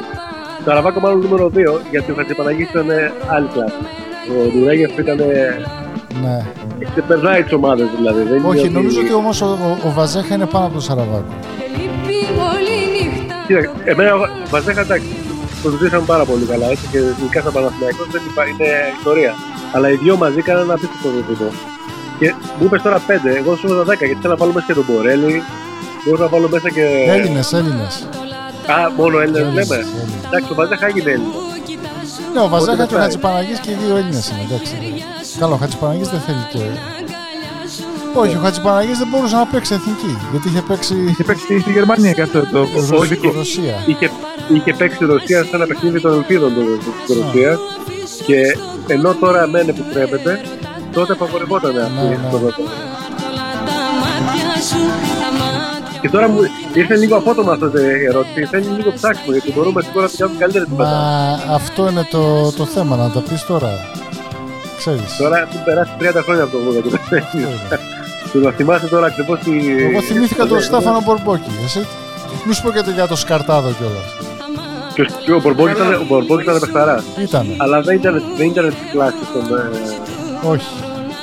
[0.58, 3.80] Το Σαραβάκο μάλλον νούμερο 2, γιατί ο Χατζηπαναγής ήταν ε, άλλη κλάση.
[4.32, 5.20] Ο Ντουρέγεφ ήταν.
[5.20, 5.26] ε,
[6.24, 6.46] Ναι.
[6.92, 8.22] ξεπερνάει τις ομάδες δηλαδή.
[8.24, 11.34] Δεν είναι Όχι, νομίζω ότι όμως ο, ο, ο Βαζέχα είναι πάνω από το Σαραβάκο.
[13.52, 15.08] Κοίτα, εμένα ο Βαζέχα εντάξει,
[15.64, 19.34] τον ζήσαμε πάρα πολύ καλά έτσι και ειδικά σαν Παναθηναϊκός δεν υπά- είναι ιστορία.
[19.76, 21.50] Αλλά οι δυο μαζί κάνανε ένα απίστευτο δικό.
[22.20, 24.74] Και μου είπες τώρα 5, εγώ σου έδωσα 10 γιατί θέλω να βάλω μέσα και
[24.80, 25.44] τον Μπορέλη.
[26.04, 26.86] Μπορώ να βάλω μέσα και.
[27.16, 27.88] Έλληνε, Έλληνε.
[28.76, 29.82] Α, μόνο Έλληνες Έλληνες, λέμε.
[29.82, 30.26] Έλληνες.
[30.28, 31.30] Εντάξει, ο Βαζέχα έγινε Έλληνα.
[32.34, 33.02] Ναι, ο Βαζέχα και ο πάει.
[33.04, 34.44] Χατζηπαναγή και οι δύο Έλληνες είναι.
[34.48, 34.74] Εντάξει.
[35.40, 36.64] Καλό, ο Χατζηπαναγή δεν θέλει και.
[38.14, 40.18] Όχι, ο Χατζηπαναγής δεν μπορούσε να παίξει εθνική.
[40.32, 42.98] Γιατί είχε παίξει Είχε παίξει στη Γερμανία και αυτό το Ρωσία.
[42.98, 43.32] οδικό.
[43.32, 43.76] Ρωσία.
[43.86, 44.10] είχε,
[44.56, 47.60] είχε παίξει η Ρωσία σε ένα παιχνίδι των Ελπίδων του- της Ρωσίας
[48.26, 48.58] και
[48.88, 50.42] ενώ τώρα μεν επιτρέπεται,
[50.94, 52.30] τότε απαγορευόταν αυτή Ναι, η ναι.
[52.32, 52.68] ποδόσφαιρο.
[52.68, 54.78] Τα μάτια σου,
[55.22, 56.40] τα μάτια Και τώρα μου
[56.74, 58.46] ήρθε λίγο απότομα αυτή η ερώτηση.
[58.46, 61.54] Θέλει λίγο ψάξιμο γιατί μπορούμε σίγουρα να την κάνουμε καλύτερη την Μα πατάτα.
[61.54, 63.70] αυτό είναι το, το θέμα, να τα πεις τώρα.
[64.78, 65.16] Ξέρεις.
[65.18, 66.96] Τώρα έχουν περάσει 30 χρόνια από το 80 και
[68.34, 68.46] το παίρνει.
[68.46, 69.52] Του να θυμάσαι τώρα ακριβώς τι.
[69.90, 71.50] Εγώ θυμήθηκα τον Ναι, Στέφανο Μπορμπόκη.
[71.66, 71.86] Εσύ.
[72.46, 74.10] Μη σου πω και το- για το Σκαρτάδο κιόλας.
[74.96, 77.04] Και ο- και ο Μπορμπόκης ήταν, ο Μπορμπόκης ήταν παιχταράς.
[77.18, 77.46] Ήταν.
[77.58, 79.44] Αλλά δεν ήταν, δεν ήταν τη κλάση των.
[79.58, 80.68] ε, Όχι.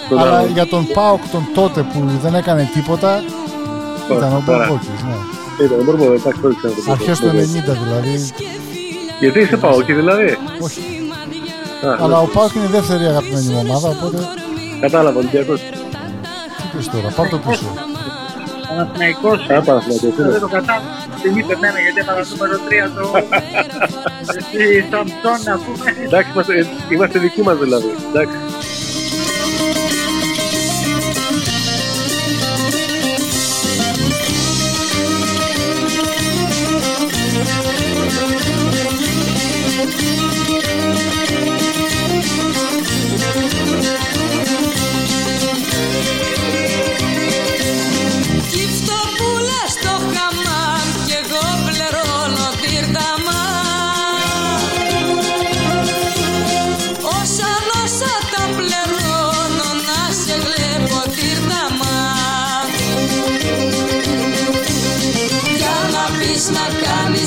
[0.09, 0.52] των Αλλά άλλων.
[0.52, 3.22] για τον Πάοκ τον τότε που δεν έκανε τίποτα
[4.11, 4.59] ήταν ο Παιχταρά.
[4.66, 4.88] Μπορμπόκης.
[5.09, 5.64] Ναι.
[5.64, 7.46] Ήταν ο Μπορμπόκης, εντάξει, όλοι ξέρουν τον Αρχές του Μπορμπόκη.
[7.46, 8.14] 90 δηλαδή.
[9.20, 10.80] Γιατί είσαι Παόκι δηλαδή; Όχι.
[11.86, 13.88] Α, Αλλά ο Πάοκ είναι η δεύτερη αγαπημένη μου ομάδα.
[13.88, 14.18] Οπότε
[14.80, 15.61] Κατάλαβα, Ολυμπιακός.
[15.61, 15.78] τι
[16.77, 17.66] πεις τώρα, πάρ το πίσω.
[18.69, 19.41] Παναθηναϊκός.
[19.51, 20.31] Α, Παναθηναϊκός είναι.
[20.31, 20.87] Δεν το κατάλαβα.
[21.23, 23.05] Θυμήστε εμένα γιατί έβαλα το νούμερο 3 το...
[24.45, 25.85] Στη Σαμψόν να πούμε.
[26.05, 27.91] Εντάξει, είμαστε, είμαστε δικοί μας δηλαδή.
[28.09, 28.37] Εντάξει.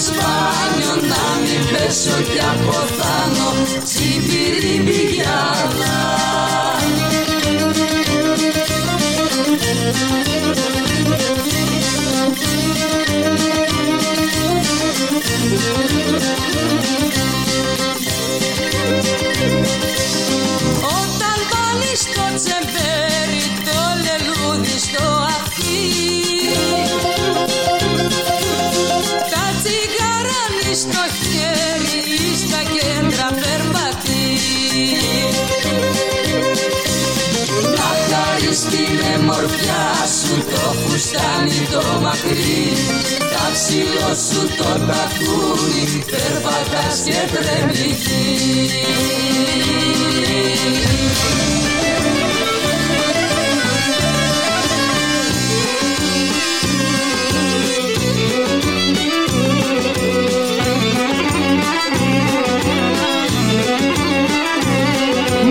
[0.02, 3.50] Κάνεις μπάνιο να μην πέσω κι αποθάνω
[3.84, 6.00] τσιμπιριμπιγιάλα
[15.54, 15.91] Όταν
[41.12, 42.74] το φουστάνι το μακρύ
[43.20, 48.72] Τα ψηλό σου το τακούνι περπατάς και τρεμηχείς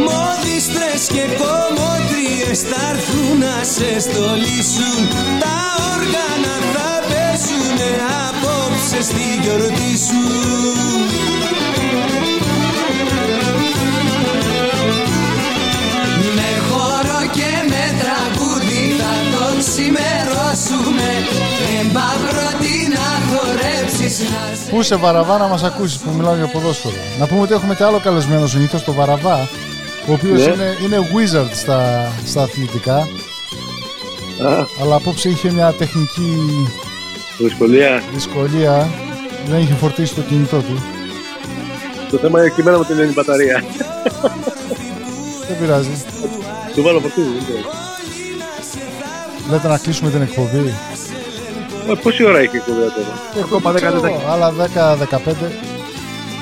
[0.04, 1.36] Μόδιστρες και
[2.50, 5.02] κομμωτρίες θα έρθουν να σε στολίσουν
[5.42, 5.58] Τα
[5.94, 7.90] όργανα θα πέσουνε
[8.26, 10.22] απόψε στη γιορτή σου.
[16.36, 21.08] Με χώρο και με τραγούδι θα το ξημερώσουμε.
[21.80, 26.94] Εμπαύρωτη να χορέψεις να σε Πού σε Βαραβά να μας ακούσεις που μιλάω για ποδόσφαιρο.
[27.18, 29.48] Να πούμε ότι έχουμε και άλλο καλεσμένο συνήθως, το Βαραβά,
[30.10, 30.52] ο οποίος Ναι.
[30.52, 32.96] είναι, είναι wizard στα, στα αθλητικά.
[32.96, 36.36] Α, Αλλά απόψε είχε μια τεχνική
[37.38, 38.02] δυσκολία.
[38.14, 38.88] δυσκολία.
[39.48, 40.82] Δεν είχε φορτίσει το κινητό του.
[42.10, 43.64] Το θέμα είναι εκεί μένα μου την είναι η μπαταρία.
[45.48, 46.04] Δεν πειράζει.
[46.74, 47.26] Του βάλω φορτίζει.
[47.28, 47.64] δεν πειράζει.
[49.50, 50.74] Λέτε να κλείσουμε την εκπομπή.
[51.90, 54.32] Ε, Πόση ώρα έχει η κουβέντα τώρα; Ακόμα 10 Ξέρω, λεπτά.
[54.32, 55.50] άλλα 10-15.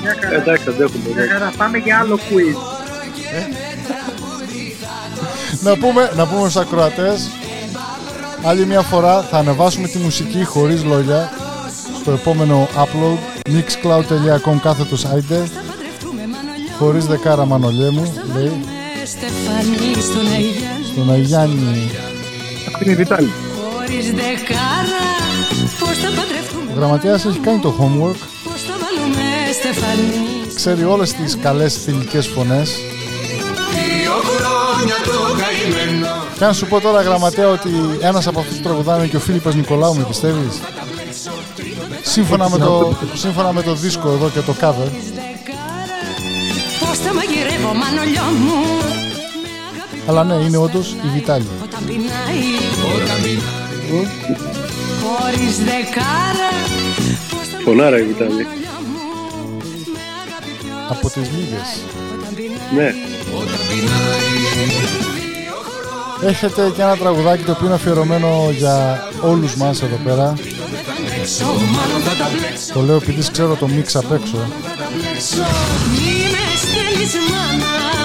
[0.01, 0.35] Μια χαρά.
[0.35, 1.03] Εντάξει, αντέχουμε.
[1.05, 1.31] Μια εντάξει.
[1.31, 1.51] χαρά.
[1.57, 2.78] Πάμε για άλλο quiz.
[5.61, 7.29] Να, πούμε, να πούμε στους ακροατές
[8.43, 11.31] άλλη μια φορά θα ανεβάσουμε τη μουσική χωρίς λόγια
[12.01, 15.49] στο επόμενο upload mixcloud.com κάθετος άιντε
[16.77, 18.63] χωρίς δεκάρα μανολιέ μου λέει
[19.05, 20.85] Στεφανή στον Αγιάννη.
[20.91, 21.91] Στον Αγιάννη
[22.67, 23.31] Αυτή είναι η Βιτάλη.
[23.61, 25.05] Χωρίς δεκάρα
[25.79, 26.71] Πώς θα παντρευτούμε.
[26.71, 28.38] Ο γραμματέας έχει κάνει το homework
[30.55, 32.69] ξέρει όλες τις καλές θηλυκές φωνές.
[32.69, 36.07] Δύο χρόνια το καημένο.
[36.37, 37.69] Και αν σου πω τώρα γραμματέα ότι
[38.01, 40.61] ένας από αυτούς που τραγουδάνε είναι και ο Φίλιππος Νικολάου με πιστεύεις;
[42.01, 44.89] Σύμφωνα με, το, σύμφωνα με το δίσκο εδώ και το cover.
[46.79, 48.63] Πώς θα μαγειρεύω μανολιό μου.
[50.07, 51.47] Αλλά ναι είναι όντως η Βιτάλη.
[51.63, 52.43] Όταν πεινάει.
[55.01, 56.51] Χωρίς δεκάρα.
[57.29, 58.58] Πώς θα Φωνάρα η Βιτάλη.
[60.89, 61.83] Μαγειρεύω μου από τις λίγες
[63.33, 64.27] Όταν πεινάει
[66.21, 66.27] Ναι.
[66.29, 70.33] Έχετε και ένα τραγουδάκι το οποίο είναι αφιερωμένο για όλους μας εδώ πέρα.
[72.73, 74.37] Το λέω επειδή ξέρω το μίξ απ' έξω.
[75.91, 77.98] Μη με στέλνεις μάνα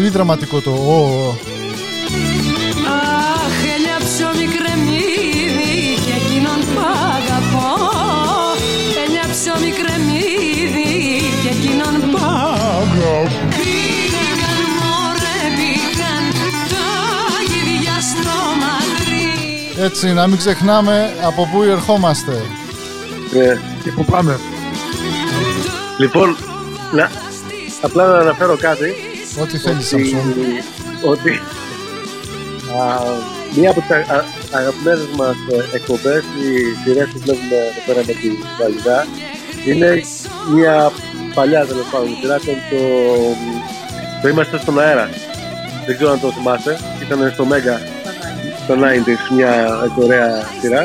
[0.00, 1.28] Πολύ δραματικό το «ο».
[2.96, 5.74] Αχ, έλια ψωμί κρεμμύδι
[6.04, 6.80] Και εκείνον που
[7.14, 7.70] αγαπώ
[9.04, 10.92] Έλια ψωμί κρεμμύδι
[11.42, 13.14] Και εκείνον που αγαπώ
[13.56, 16.24] Πήγαν μωρέ πήγαν
[16.72, 16.86] Τα
[17.50, 22.42] γυριά στο μαγρί Έτσι, να μην ξεχνάμε από πού ερχόμαστε.
[23.32, 23.60] Ναι.
[23.82, 24.40] Και που πάμε.
[25.98, 26.36] Λοιπόν,
[26.92, 27.10] να,
[27.80, 28.94] απλά να αναφέρω κάτι.
[29.38, 30.34] Ό,τι θέλεις, ότι, Σαμσόν.
[31.04, 31.30] ότι
[32.80, 32.82] α,
[33.56, 34.24] μία από τις α- α-
[34.58, 36.48] αγαπημένες μας ε, εκπομπές, οι
[36.84, 38.28] σειρές που βλέπουμε εδώ πέρα με τη
[38.60, 39.06] Βαλιδά,
[39.66, 40.00] είναι
[40.54, 40.92] μια
[41.34, 42.78] παλιά τέλος πάντων σειρά, ήταν το,
[44.22, 45.08] το Είμαστε στον αέρα.
[45.86, 46.78] Δεν ξέρω αν το θυμάστε.
[47.02, 47.80] Ήταν στο Μέγα
[48.64, 49.52] στο 90s μια
[49.84, 50.82] έτσι ωραία σειρά.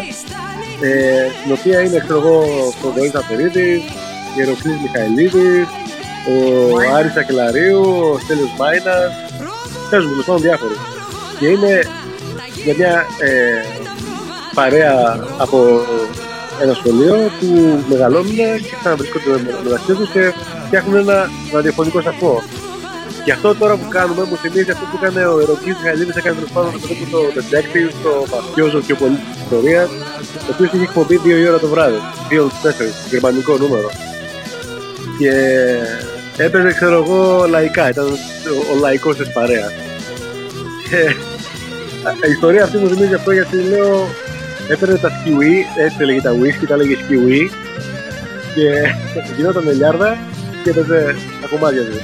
[0.82, 3.82] Ε, στην οποία είναι ξέρω εγώ ο Θοδωρής Αφερίδης,
[4.38, 5.68] η Εροκλής Μιχαηλίδης,
[6.32, 6.36] ο
[6.96, 9.12] Άρης Ακελαρίου, ο Στέλιος Μάινας,
[9.90, 10.78] παίζουν τέλος πάντων διάφοροι.
[11.40, 11.74] Και είναι
[12.64, 13.32] για μια ε,
[14.54, 15.58] παρέα από
[16.62, 20.34] ένα σχολείο που μεγαλώνουν και ξαναβρίσκονται με- μεταξύ τους και
[20.66, 22.44] φτιάχνουν ένα ραδιοφωνικό σταθμό.
[23.24, 26.52] Και αυτό τώρα που κάνουμε μου θυμίζει αυτό που έκανε ο Εροκλής Μιχαηλίδης, έκανε τέλος
[26.52, 29.90] πάντων αυτό που το Detective, το Μαφιόζο και ο Πολίτης της Ιστορίας,
[30.48, 32.00] ο οποίος είχε εκπομπή δύο η ώρα το βράδυ,
[32.30, 33.90] δύο του τέσσερις, γερμανικό νούμερο.
[35.20, 35.32] Και
[36.38, 38.16] έπαιζε, ξέρω εγώ, λαϊκά, ήταν ο,
[38.76, 39.72] ο λαϊκός της παρέας.
[42.20, 44.08] Και η ιστορία αυτή μου θυμίζει αυτό γιατί λέω
[44.68, 47.52] έπαιρνε τα σκιουί, έτσι έλεγε τα whisky, τα έλεγε σκιουί
[48.56, 48.96] και
[49.36, 50.18] γινόταν ελιάρδα
[50.64, 51.98] και έπαιζε τα κομμάτια του.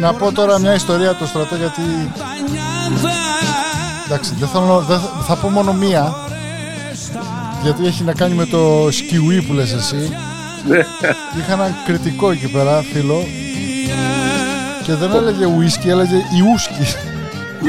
[0.00, 1.80] Να πω τώρα μια ιστορία το στρατό γιατί.
[4.06, 6.14] Εντάξει, δεν θέλω, δεν θα- θα πω μόνο μία.
[7.62, 10.12] Γιατί έχει να κάνει με το σκιουί που λες εσύ.
[11.38, 13.26] Είχα έναν κριτικό εκεί πέρα, φίλο.
[14.84, 16.94] Και δεν έλεγε ουίσκι, έλεγε ιούσκι.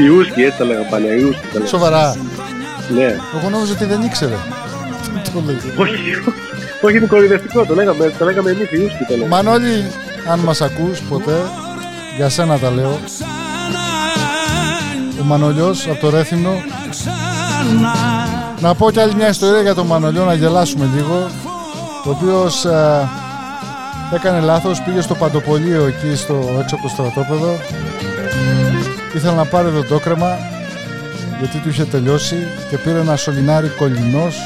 [0.05, 1.67] Ιούσκι, έτσι τα λέγαμε παλιά, Ιούσκι τα λέγαμε.
[1.67, 2.15] Σοβαρά.
[2.95, 3.15] Ναι.
[3.39, 4.35] Εγώ νόμιζα ότι δεν ήξερε.
[5.33, 5.59] Το λέγε.
[5.77, 5.97] Όχι,
[6.81, 9.27] όχι είναι κορυδευτικό, το λέγαμε, το λέγαμε εμείς Ιούσκι το λέγαμε.
[9.35, 9.85] Μανώλη,
[10.31, 11.37] αν μας ακούς ποτέ,
[12.15, 12.99] για σένα τα λέω.
[15.21, 16.51] Ο Μανολιός από το Ρέθυμνο.
[18.59, 21.29] Να πω κι άλλη μια ιστορία για τον Μανολιό να γελάσουμε λίγο.
[22.03, 22.65] Το οποίος
[24.13, 27.59] έκανε λάθος, πήγε στο παντοπολείο εκεί στο, έξω από το στρατόπεδο.
[29.15, 30.37] Ήθελε να πάρει δοντόκρεμα
[31.39, 32.35] γιατί του είχε τελειώσει
[32.69, 34.37] και πήρε ένα σωληνάρι κολληνός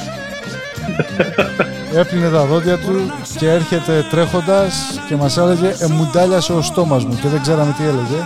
[1.95, 7.27] Έπλυνε τα δόντια του και έρχεται τρέχοντας και μας έλεγε «Εμουντάλιασε ο στόμας μου» και
[7.27, 8.23] δεν ξέραμε τι έλεγε.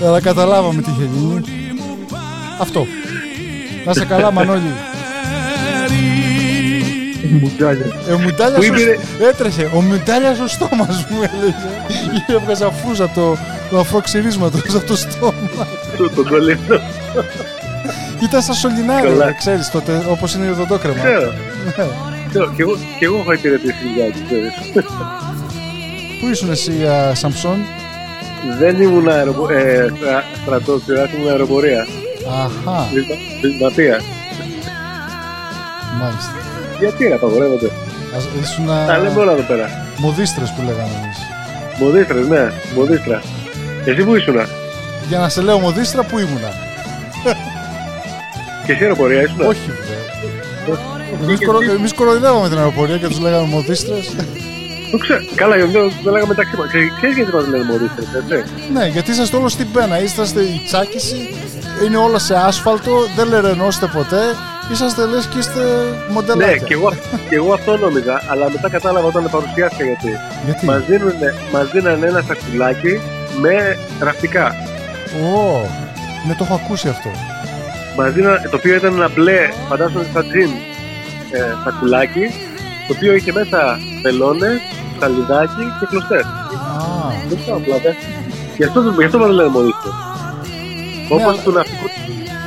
[0.06, 1.40] Αλλά καταλάβαμε τι είχε γίνει.
[2.60, 2.86] Αυτό.
[3.84, 4.72] Να σε καλά Μανώλη.
[7.30, 7.86] Μουντάλια.
[8.08, 8.80] Ε, ο Μουντάλιας Πού ο...
[8.80, 8.98] είπε,
[9.28, 9.70] Έτρεχε.
[9.74, 11.54] Ο Μουντάλιας ο στόμας μου έλεγε.
[12.14, 13.36] Είχε έβγαζα φούζα από το,
[13.70, 15.32] το αφροξυρίσματος από το στόμα.
[15.96, 16.80] το, το κολλήνο.
[18.22, 19.24] Ήταν σαν σωληνάρι, Καλά.
[19.24, 20.94] ρε, ξέρεις τότε, όπως είναι η οδοντόκρεμα.
[20.94, 21.32] Ξέρω,
[21.64, 21.70] Ναι.
[22.28, 22.52] ξέρω.
[22.56, 24.52] Και εγώ, και εγώ έχω υπηρετήσει λιγάκι, ξέρεις.
[26.20, 27.58] Πού ήσουν εσύ, α, Σαμψόν;
[28.58, 29.48] Δεν ήμουν αεροπο...
[29.52, 31.86] ε, στρα- στρατός, σειράς, ήμουν αεροπορία.
[32.28, 32.86] Αχα,
[33.42, 34.00] Δυσματία.
[36.00, 36.32] μάλιστα.
[36.78, 37.70] Γιατί ρε, απαγορεύονται.
[38.16, 39.86] Ας- Ήσουν Τα λέμε όλα εδώ πέρα.
[39.98, 41.18] μοδίστρες που λέγαμε εμείς.
[41.80, 43.22] Μοδίστρες, ναι, μοδίστρα.
[43.84, 44.44] Εσύ που ήσουνα;
[45.08, 46.50] Για να σε λέω μοδίστρα, πού ήμουνα;
[48.66, 49.46] Και εσύ αεροπορία ήσουνα.
[49.46, 50.04] Όχι, βέβαια.
[51.22, 51.58] Εμείς, κορο...
[51.78, 54.14] εμείς κοροϊδεύαμε την αεροπορία και τους λέγαμε μοδίστρες.
[54.90, 55.20] Το ξέρω.
[55.34, 55.72] Καλά, δεν
[56.04, 56.66] το λέγαμε μεταξύ μα.
[56.96, 60.02] Ξέρει γιατί μας λένε μωρίστρε, έτσι; Ναι, γιατί είσαστε όλος στην πένα.
[60.02, 61.34] Είσαστε η τσάκιση,
[61.84, 64.22] είναι όλα σε άσφαλτο, δεν λερενώστε ποτέ.
[64.72, 65.60] Είσαστε λες και είστε
[66.10, 66.52] μοντελάκια.
[66.52, 66.92] Ναι, και εγώ,
[67.28, 70.10] και εγώ αυτό νόμιζα, αλλά μετά κατάλαβα όταν παρουσιάστηκα γιατί.
[70.44, 73.00] Γιατί; Μας, δίνουνε, μας δίνανε ένα σακουλάκι
[73.40, 74.54] με ραφτικά.
[75.22, 75.60] Ω,
[76.26, 77.08] ναι, το έχω ακούσει αυτό.
[77.96, 79.38] Μας δίνανε, το οποίο ήταν ένα μπλε,
[79.68, 80.50] φαντάζομαι σαν τζιν
[81.30, 82.26] ε, σακουλάκι,
[82.86, 84.60] το οποίο είχε μέσα βελόνες,
[85.00, 86.22] σαλιδάκι και κλωστές.
[86.22, 86.78] Α,
[87.28, 87.90] Δεν ξέρω απλά, δε.
[88.56, 89.88] Γι' αυτό, γι' αυτό μας λένε μωρίστε.
[91.08, 91.86] Όπως Ναι, αλλά- του ναυτικού,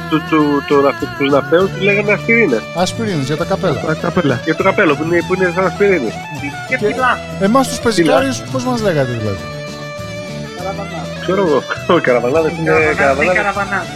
[0.09, 2.61] του, του, του, ναυτικού- τους ναυτέους τους λέγανε ασπιρίνες.
[2.75, 3.79] ασπιρίνες για τα καπέλα.
[3.87, 4.35] Τα καπέλα.
[4.45, 6.11] Και το καπέλο που είναι, που είναι σαν ασπιρίνη.
[6.69, 7.11] Και φυλά.
[7.39, 9.43] Εμάς τους πεζικάριους πώς μας λέγατε δηλαδή;
[11.21, 11.63] Ξέρω εγώ.
[11.87, 13.35] Όχι, καραβανάδες είναι Καραβανάδες ή καραβανάδες.
[13.37, 13.89] καραβανάδες.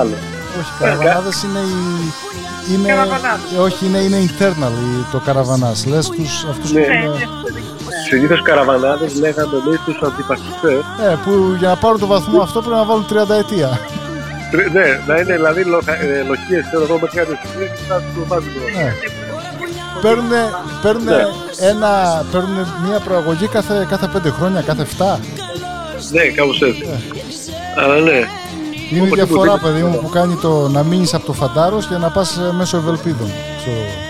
[0.00, 0.16] Άλλο.
[0.60, 1.78] Όχι, καραβανάδες είναι η...
[2.72, 3.50] Είναι, Καραβανάδες.
[3.56, 5.86] ε, όχι, είναι, είναι internal η- το καραβανάς.
[5.86, 6.80] Λες τους, αυτούς Ναι.
[6.80, 7.22] που, Ναι, είναι- ναι.
[8.08, 10.78] Συνήθως καραβανάδες λέγαμε εμείς τους αντιφασιστές.
[11.08, 13.70] ε, που για να πάρουν το βαθμό αυτό πρέπει να βάλουν 30 ετία.
[14.50, 17.96] Τρι- Ναι, να είναι δηλαδή λοχα- ε, λοχίες, ξέρω εγώ, μέχρι κάτι στιγμή και θα
[18.14, 18.92] τους βάζουν το Ναι.
[20.02, 20.42] Παίρνουνε,
[20.82, 21.24] παίρνουνε, Ναι.
[21.70, 21.90] ένα,
[22.32, 25.18] παίρνουνε μια προαγωγή κάθε, κάθε 5 χρόνια, κάθε 7.
[26.10, 26.84] Ναι, κάπως έτσι.
[27.82, 28.18] Αλλά ναι.
[28.90, 29.72] Είναι η Όπως διαφορά, τίποτε.
[29.72, 32.76] παιδί μου, που κάνει το να μείνεις από το φαντάρος και να πας ε, μέσω
[32.76, 33.28] ευελπίδων.
[33.56, 34.03] ξέρω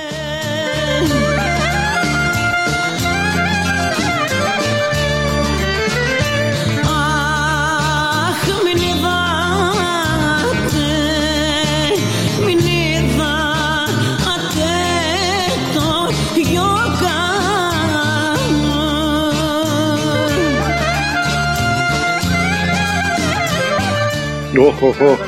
[24.59, 25.19] Οχ, οχ, οχ.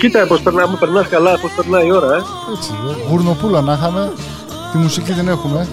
[0.00, 2.22] Κοίτα πώς περνά, μου περνάς καλά, πώς περνάει η ώρα, ε.
[2.56, 3.08] Έτσι, ε.
[3.08, 4.12] γουρνοπούλα να είχαμε.
[4.72, 5.68] Τη μουσική δεν έχουμε.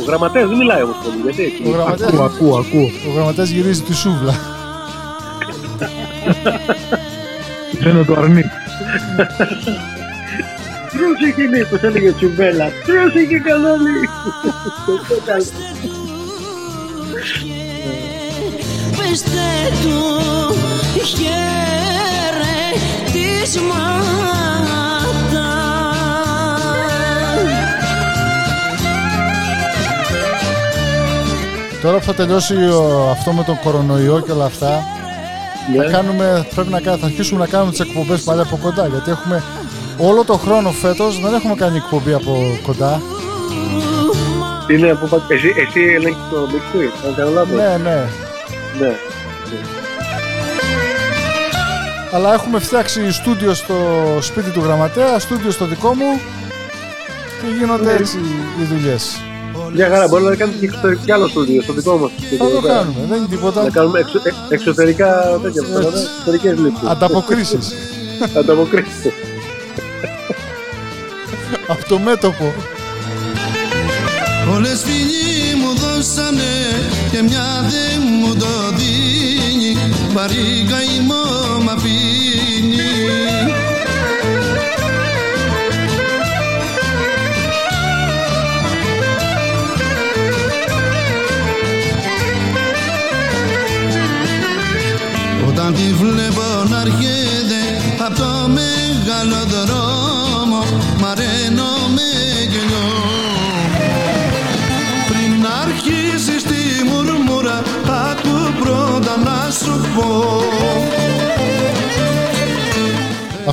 [0.00, 1.62] Ο γραμματέας δεν μιλάει όμως πολύ, γιατί έτσι.
[1.66, 2.90] Ο γραμματέας, Ακούω, ακούω, ακούω.
[3.08, 4.34] ο γραμματέας γυρίζει τη σούβλα.
[7.82, 8.42] Φαίνω το αρνί.
[10.90, 12.64] Ποιος είχε είναι που έλεγε τσουμπέλα.
[12.84, 13.90] Ποιος είχε κανόνι.
[18.96, 19.46] Πεστε
[19.82, 20.53] τους
[21.04, 21.44] χαιρετίσματα
[31.82, 34.82] Τώρα που θα τελειώσει ο- αυτό με τον κορονοϊό και όλα αυτά,
[35.76, 38.86] θα, κάνουμε, πρέπει να, κα- θα αρχίσουμε να κάνουμε τις εκπομπές πάλι από κοντά.
[38.86, 39.42] Γιατί έχουμε
[39.98, 43.00] όλο το χρόνο φέτος δεν έχουμε κάνει εκπομπή από κοντά.
[44.70, 47.56] Είναι από πα- εσύ, εσύ ελέγχεις το μίξι, αν κάνω λάθος.
[47.56, 47.96] Ναι, ναι.
[48.80, 48.92] ναι.
[52.14, 53.74] Αλλά έχουμε φτιάξει στούντιο στο
[54.20, 56.20] σπίτι του γραμματέα, στούντιο στο δικό μου
[57.40, 58.18] και γίνονται έτσι
[58.60, 59.16] οι δουλειές.
[59.74, 62.10] Μια χαρά, μπορούμε να κάνουμε και εξωτερικό κι άλλο στούντιο, στο δικό μας.
[62.38, 63.62] Θα το κάνουμε, δεν είναι τίποτα.
[63.62, 66.08] Να κάνουμε εξω, ε, εξωτερικά τέτοια, πώς το λέμε, Έτσι.
[66.16, 66.88] εξωτερικές λήψεις.
[66.88, 67.72] Ανταποκρίσεις.
[68.38, 69.04] Ανταποκρίσεις.
[71.72, 72.52] Από το μέτωπο.
[74.54, 76.52] Όλες φίλοι μου δώσανε
[77.10, 79.43] και μια δεν μου το δίνει
[80.14, 82.23] barriga e mama, filho.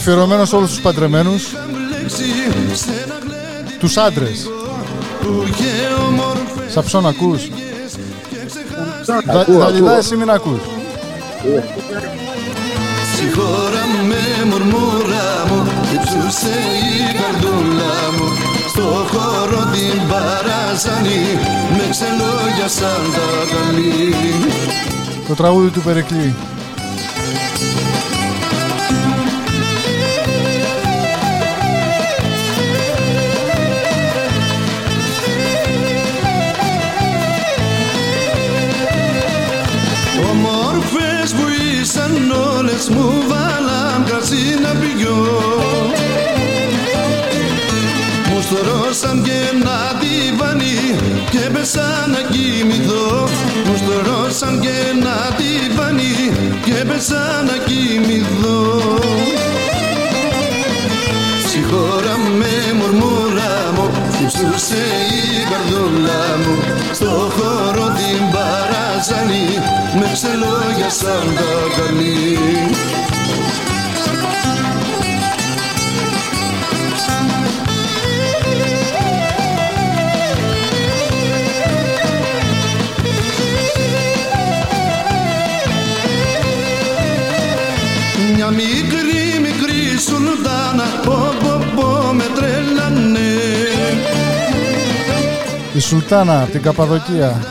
[0.06, 1.44] Αφιερωμένος σε όλους τους παντρεμένους,
[1.91, 2.23] λέξη
[2.73, 4.48] σε ένα γλέντι τους άντρες.
[5.22, 5.72] που είχε
[6.07, 7.49] όμορφες Σαψόν ακούς.
[9.06, 9.98] Δα- Ακούω, Δαλιδά ακούω.
[9.98, 10.60] εσύ μην ακούς.
[13.15, 16.56] Συγχώρα με μουρμούρα μου Υψούσε
[16.94, 18.28] η καρδούλα μου
[18.69, 21.19] Στο χώρο την παράσανη
[21.78, 24.14] Με ξελόγια σαν τα καλή
[25.28, 26.36] Το τραγούδι του Περικλή.
[51.32, 53.30] Και πέσα να κοιμηθώ
[53.66, 56.14] Μου στρώσαν και ένα τυβάνι
[56.66, 58.60] και πέσα να κοιμηθώ.
[61.49, 63.91] Συγχώρα με μουρμούρα μου
[64.22, 64.84] Υψούσε
[65.20, 66.56] η καρδούλα μου.
[66.91, 69.45] Στο χώρο την παράζανη
[69.99, 72.38] με ξελόγια σαν τα καλή
[88.60, 93.30] μικρή μικρή σουλτάνα πω πω πω με τρέλανε.
[95.73, 97.41] Η Σουλτάνα από την Καπαδοκία.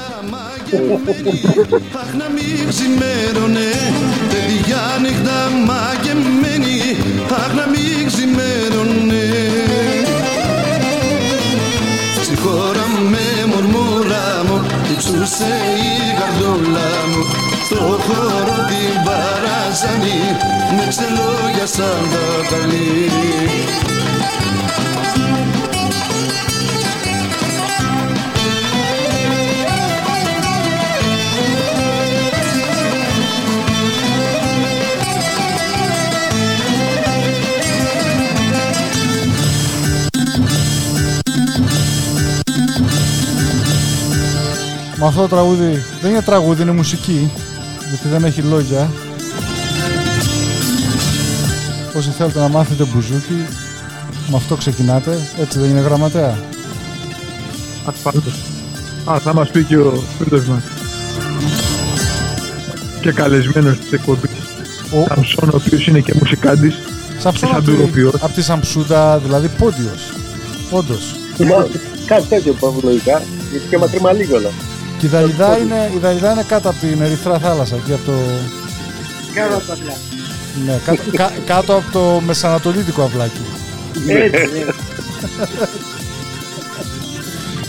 [2.01, 3.69] Αχ να μην ξημέρωνε
[4.29, 6.79] παιδιά νύχτα μαγεμένη
[7.31, 9.25] Αχ να μην ξημέρωνε
[12.23, 17.00] Στη χώρα με μουρμούρα μου υψούσε η καρδούλα
[19.81, 20.13] παράζανη
[20.77, 23.11] με ξελόγια σαν τα καλή
[44.97, 47.31] Με αυτό το τραγούδι δεν είναι τραγούδι, είναι μουσική.
[47.91, 48.91] Γιατί δεν έχει λόγια.
[51.97, 53.47] Όσοι θέλετε να μάθετε μπουζούκι,
[54.29, 55.19] με αυτό ξεκινάτε.
[55.41, 56.39] Έτσι δεν είναι γραμματέα.
[57.85, 58.25] Ασφαλώς.
[59.05, 60.63] Α, θα μας πει και ο φίλος μας.
[63.01, 64.31] Και καλεσμένος της εκπομπής.
[64.93, 66.75] Ο- Σαμσόν, ο οποίος είναι και μουσικάντης.
[67.19, 68.15] Σαμψόν και από τη- σαντουροποιός.
[68.21, 70.13] από τη Σαμψούτα, δηλαδή πόντιος.
[70.71, 71.15] Όντως.
[72.07, 74.51] Κάτι τέτοιο παυλογικά, γιατί και μακριμά λίγο όλα.
[74.99, 78.13] Και η Δαλιδά είναι, η Δαλιδά είναι κάτω από την Ερυθρά θάλασσα και από το,
[79.35, 79.93] Κάνω τα πλά.
[80.67, 83.41] Ναι, κάτω, κα- κάτω από το μεσανατολίτικο αυλάκι.
[84.07, 84.65] Έτσι, ναι.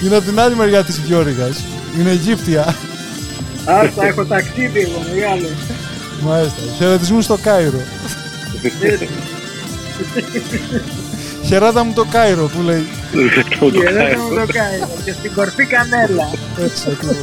[0.04, 1.64] Είναι από την άλλη μεριά της Γιώριγας.
[2.00, 2.76] Είναι Αιγύπτια.
[3.66, 5.48] Άστα, έχω ταξίδι εγώ, μεγάλο.
[6.22, 6.62] Μάλιστα.
[6.78, 7.82] Χαιρετισμούς στο Κάιρο.
[11.46, 12.88] Χαιρέτα μου το Κάιρο που λέει.
[13.60, 14.78] Και δεν μου το κάνει.
[15.06, 16.30] Και στην κορφή κανέλα.
[16.60, 17.16] Έτσι ακριβώς.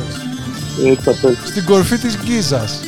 [0.92, 1.28] Έτσι αυτό.
[1.46, 2.80] Στην κορφή της Γκίζας.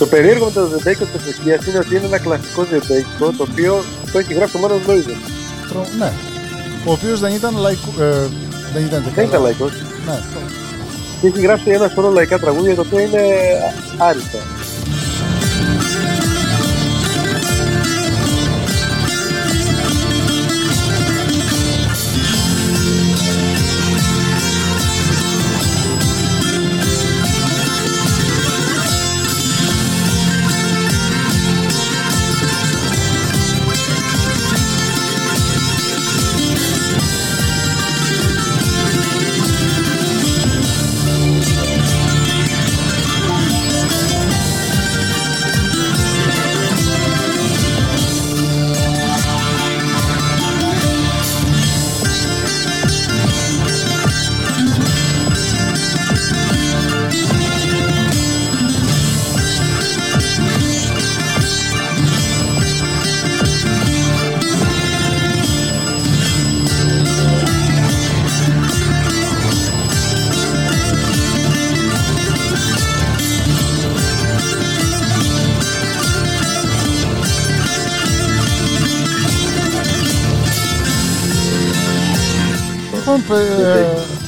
[0.00, 3.72] Το περίεργο με το ζεμπέκικο της Αιθιάς είναι ότι είναι ένα κλασικό ζεμπέκικο το οποίο
[4.12, 5.18] το έχει γράψει ο Μάνος Λόιζερ.
[5.68, 6.10] Τρο- Ναι.
[6.88, 7.90] Ο οποίος δεν ήταν λαϊκό.
[8.00, 8.26] Ε,
[8.74, 9.28] δεν ήταν και Δεν καλά.
[9.28, 9.72] ήταν λαϊκός.
[10.06, 10.18] Ναι.
[11.20, 13.22] Και έχει γράψει ένα σωρό λαϊκά τραγούδια τα οποία είναι
[13.96, 14.38] άριστα.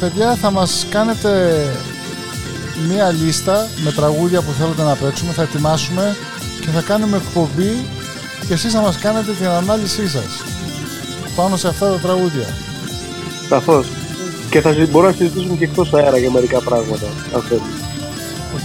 [0.00, 1.30] Παιδιά, θα μας κάνετε
[2.88, 6.16] μία λίστα με τραγούδια που θέλετε να παίξουμε, θα ετοιμάσουμε
[6.60, 7.84] και θα κάνουμε εκπομπή
[8.46, 10.42] και εσείς θα μας κάνετε την ανάλυση σας
[11.36, 12.46] πάνω σε αυτά τα τραγούδια.
[13.48, 13.86] Σαφώς.
[14.50, 17.06] Και θα συ- μπορούμε να συζητήσουμε και εκτός αέρα για μερικά πράγματα.
[17.34, 17.62] Αν θέλεις.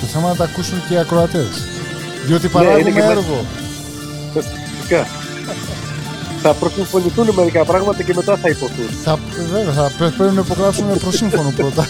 [0.01, 1.47] Το θέμα είναι να τα ακούσουν και οι ακροατές.
[2.25, 3.45] Διότι Ναι, παράγουμε είναι και με- έργο.
[4.77, 5.07] Φυσικά.
[6.41, 8.89] θα προσυμφωνηθούν μερικά πράγματα και μετά θα υποθούν.
[9.03, 11.85] Θα, βέβαια, θα πρέ- πρέπει να υπογράψουμε προσύμφωνο πρώτα.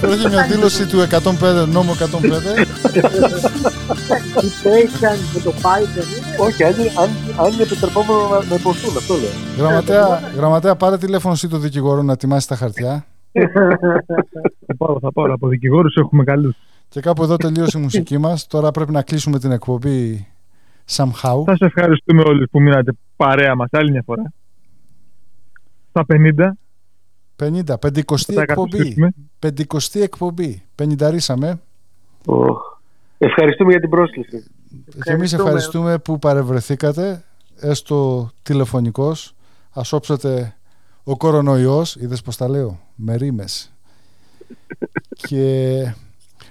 [0.00, 1.98] Πρέπει μια δήλωση του 105, νόμο 105.
[4.40, 6.06] Τι παίξαν με το Python.
[6.40, 7.08] Όχι, αν, είναι- αν,
[7.44, 9.30] αν είναι επιτρεπόμενο να, να υποθούν, αυτό λέω.
[9.58, 13.04] γραμματέα, γραμματέα, πάρε τηλέφωνο εσύ το δικηγόρο να ετοιμάσει τα χαρτιά.
[14.66, 15.32] Θα πάρω, θα πάρω.
[15.34, 16.54] Από δικηγόρους έχουμε καλούς.
[16.88, 18.46] Και κάπου εδώ τελείωσε η μουσική μας.
[18.46, 20.26] Τώρα πρέπει να κλείσουμε την εκπομπή
[20.90, 21.42] somehow.
[21.44, 24.32] Θα σε ευχαριστούμε όλοι που μείνατε παρέα μας άλλη μια φορά.
[25.90, 26.52] Στα 50.
[27.36, 28.70] 50, 50 Θα εκπομπή.
[28.70, 29.12] καταστήσουμε.
[29.38, 30.62] 50 εκπομπή.
[30.74, 31.58] 50
[32.26, 32.60] Οχ.
[33.18, 34.44] Ευχαριστούμε για την πρόσκληση.
[35.02, 37.24] Και εμείς ευχαριστούμε που παρευρεθήκατε,
[37.60, 39.34] έστω τηλεφωνικός.
[39.70, 40.56] Ας όψετε
[41.04, 43.72] ο κορονοϊός, είδες πως τα λέω, με ρήμες.
[45.28, 45.94] και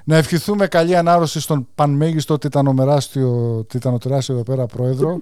[0.04, 5.18] να ευχηθούμε καλή ανάρρωση στον πανμέγιστο τιτανομεράστιο, τιτανοτεράστιο εδώ πέρα πρόεδρο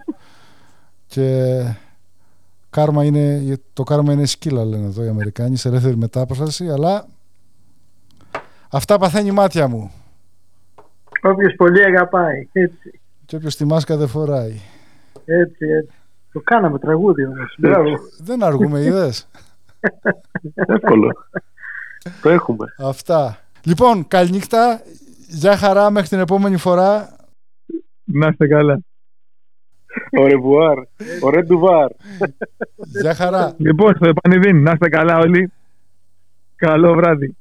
[1.13, 1.61] και
[2.69, 7.05] κάρμα είναι, το κάρμα είναι σκύλα λένε εδώ οι Αμερικάνοι σε ελεύθερη μετάφραση αλλά
[8.71, 9.91] αυτά παθαίνει η μάτια μου
[11.21, 12.49] Όποιος πολύ αγαπάει.
[12.51, 14.59] Έτσι, και όποιος τη μάσκα δεν φοράει
[15.25, 15.93] έτσι, έτσι.
[16.31, 17.55] Το κάναμε τραγούδι όμως.
[17.57, 17.89] Μπράβο.
[18.19, 19.27] δεν αργούμε είδες;
[20.75, 21.11] Εύκολο.
[22.21, 22.73] Το έχουμε.
[22.77, 24.81] αυτά λοιπόν καληνύχτα
[25.27, 27.15] γεια χαρά μέχρι την επόμενη φορά
[28.03, 28.79] Να είστε καλά.
[30.19, 30.77] Au revoir.
[31.21, 31.89] Au revoir.
[33.01, 35.51] γεια χαρά Λοιπόν, στο επανειδήν, να είστε καλά όλοι.
[36.55, 37.37] Καλό βράδυ.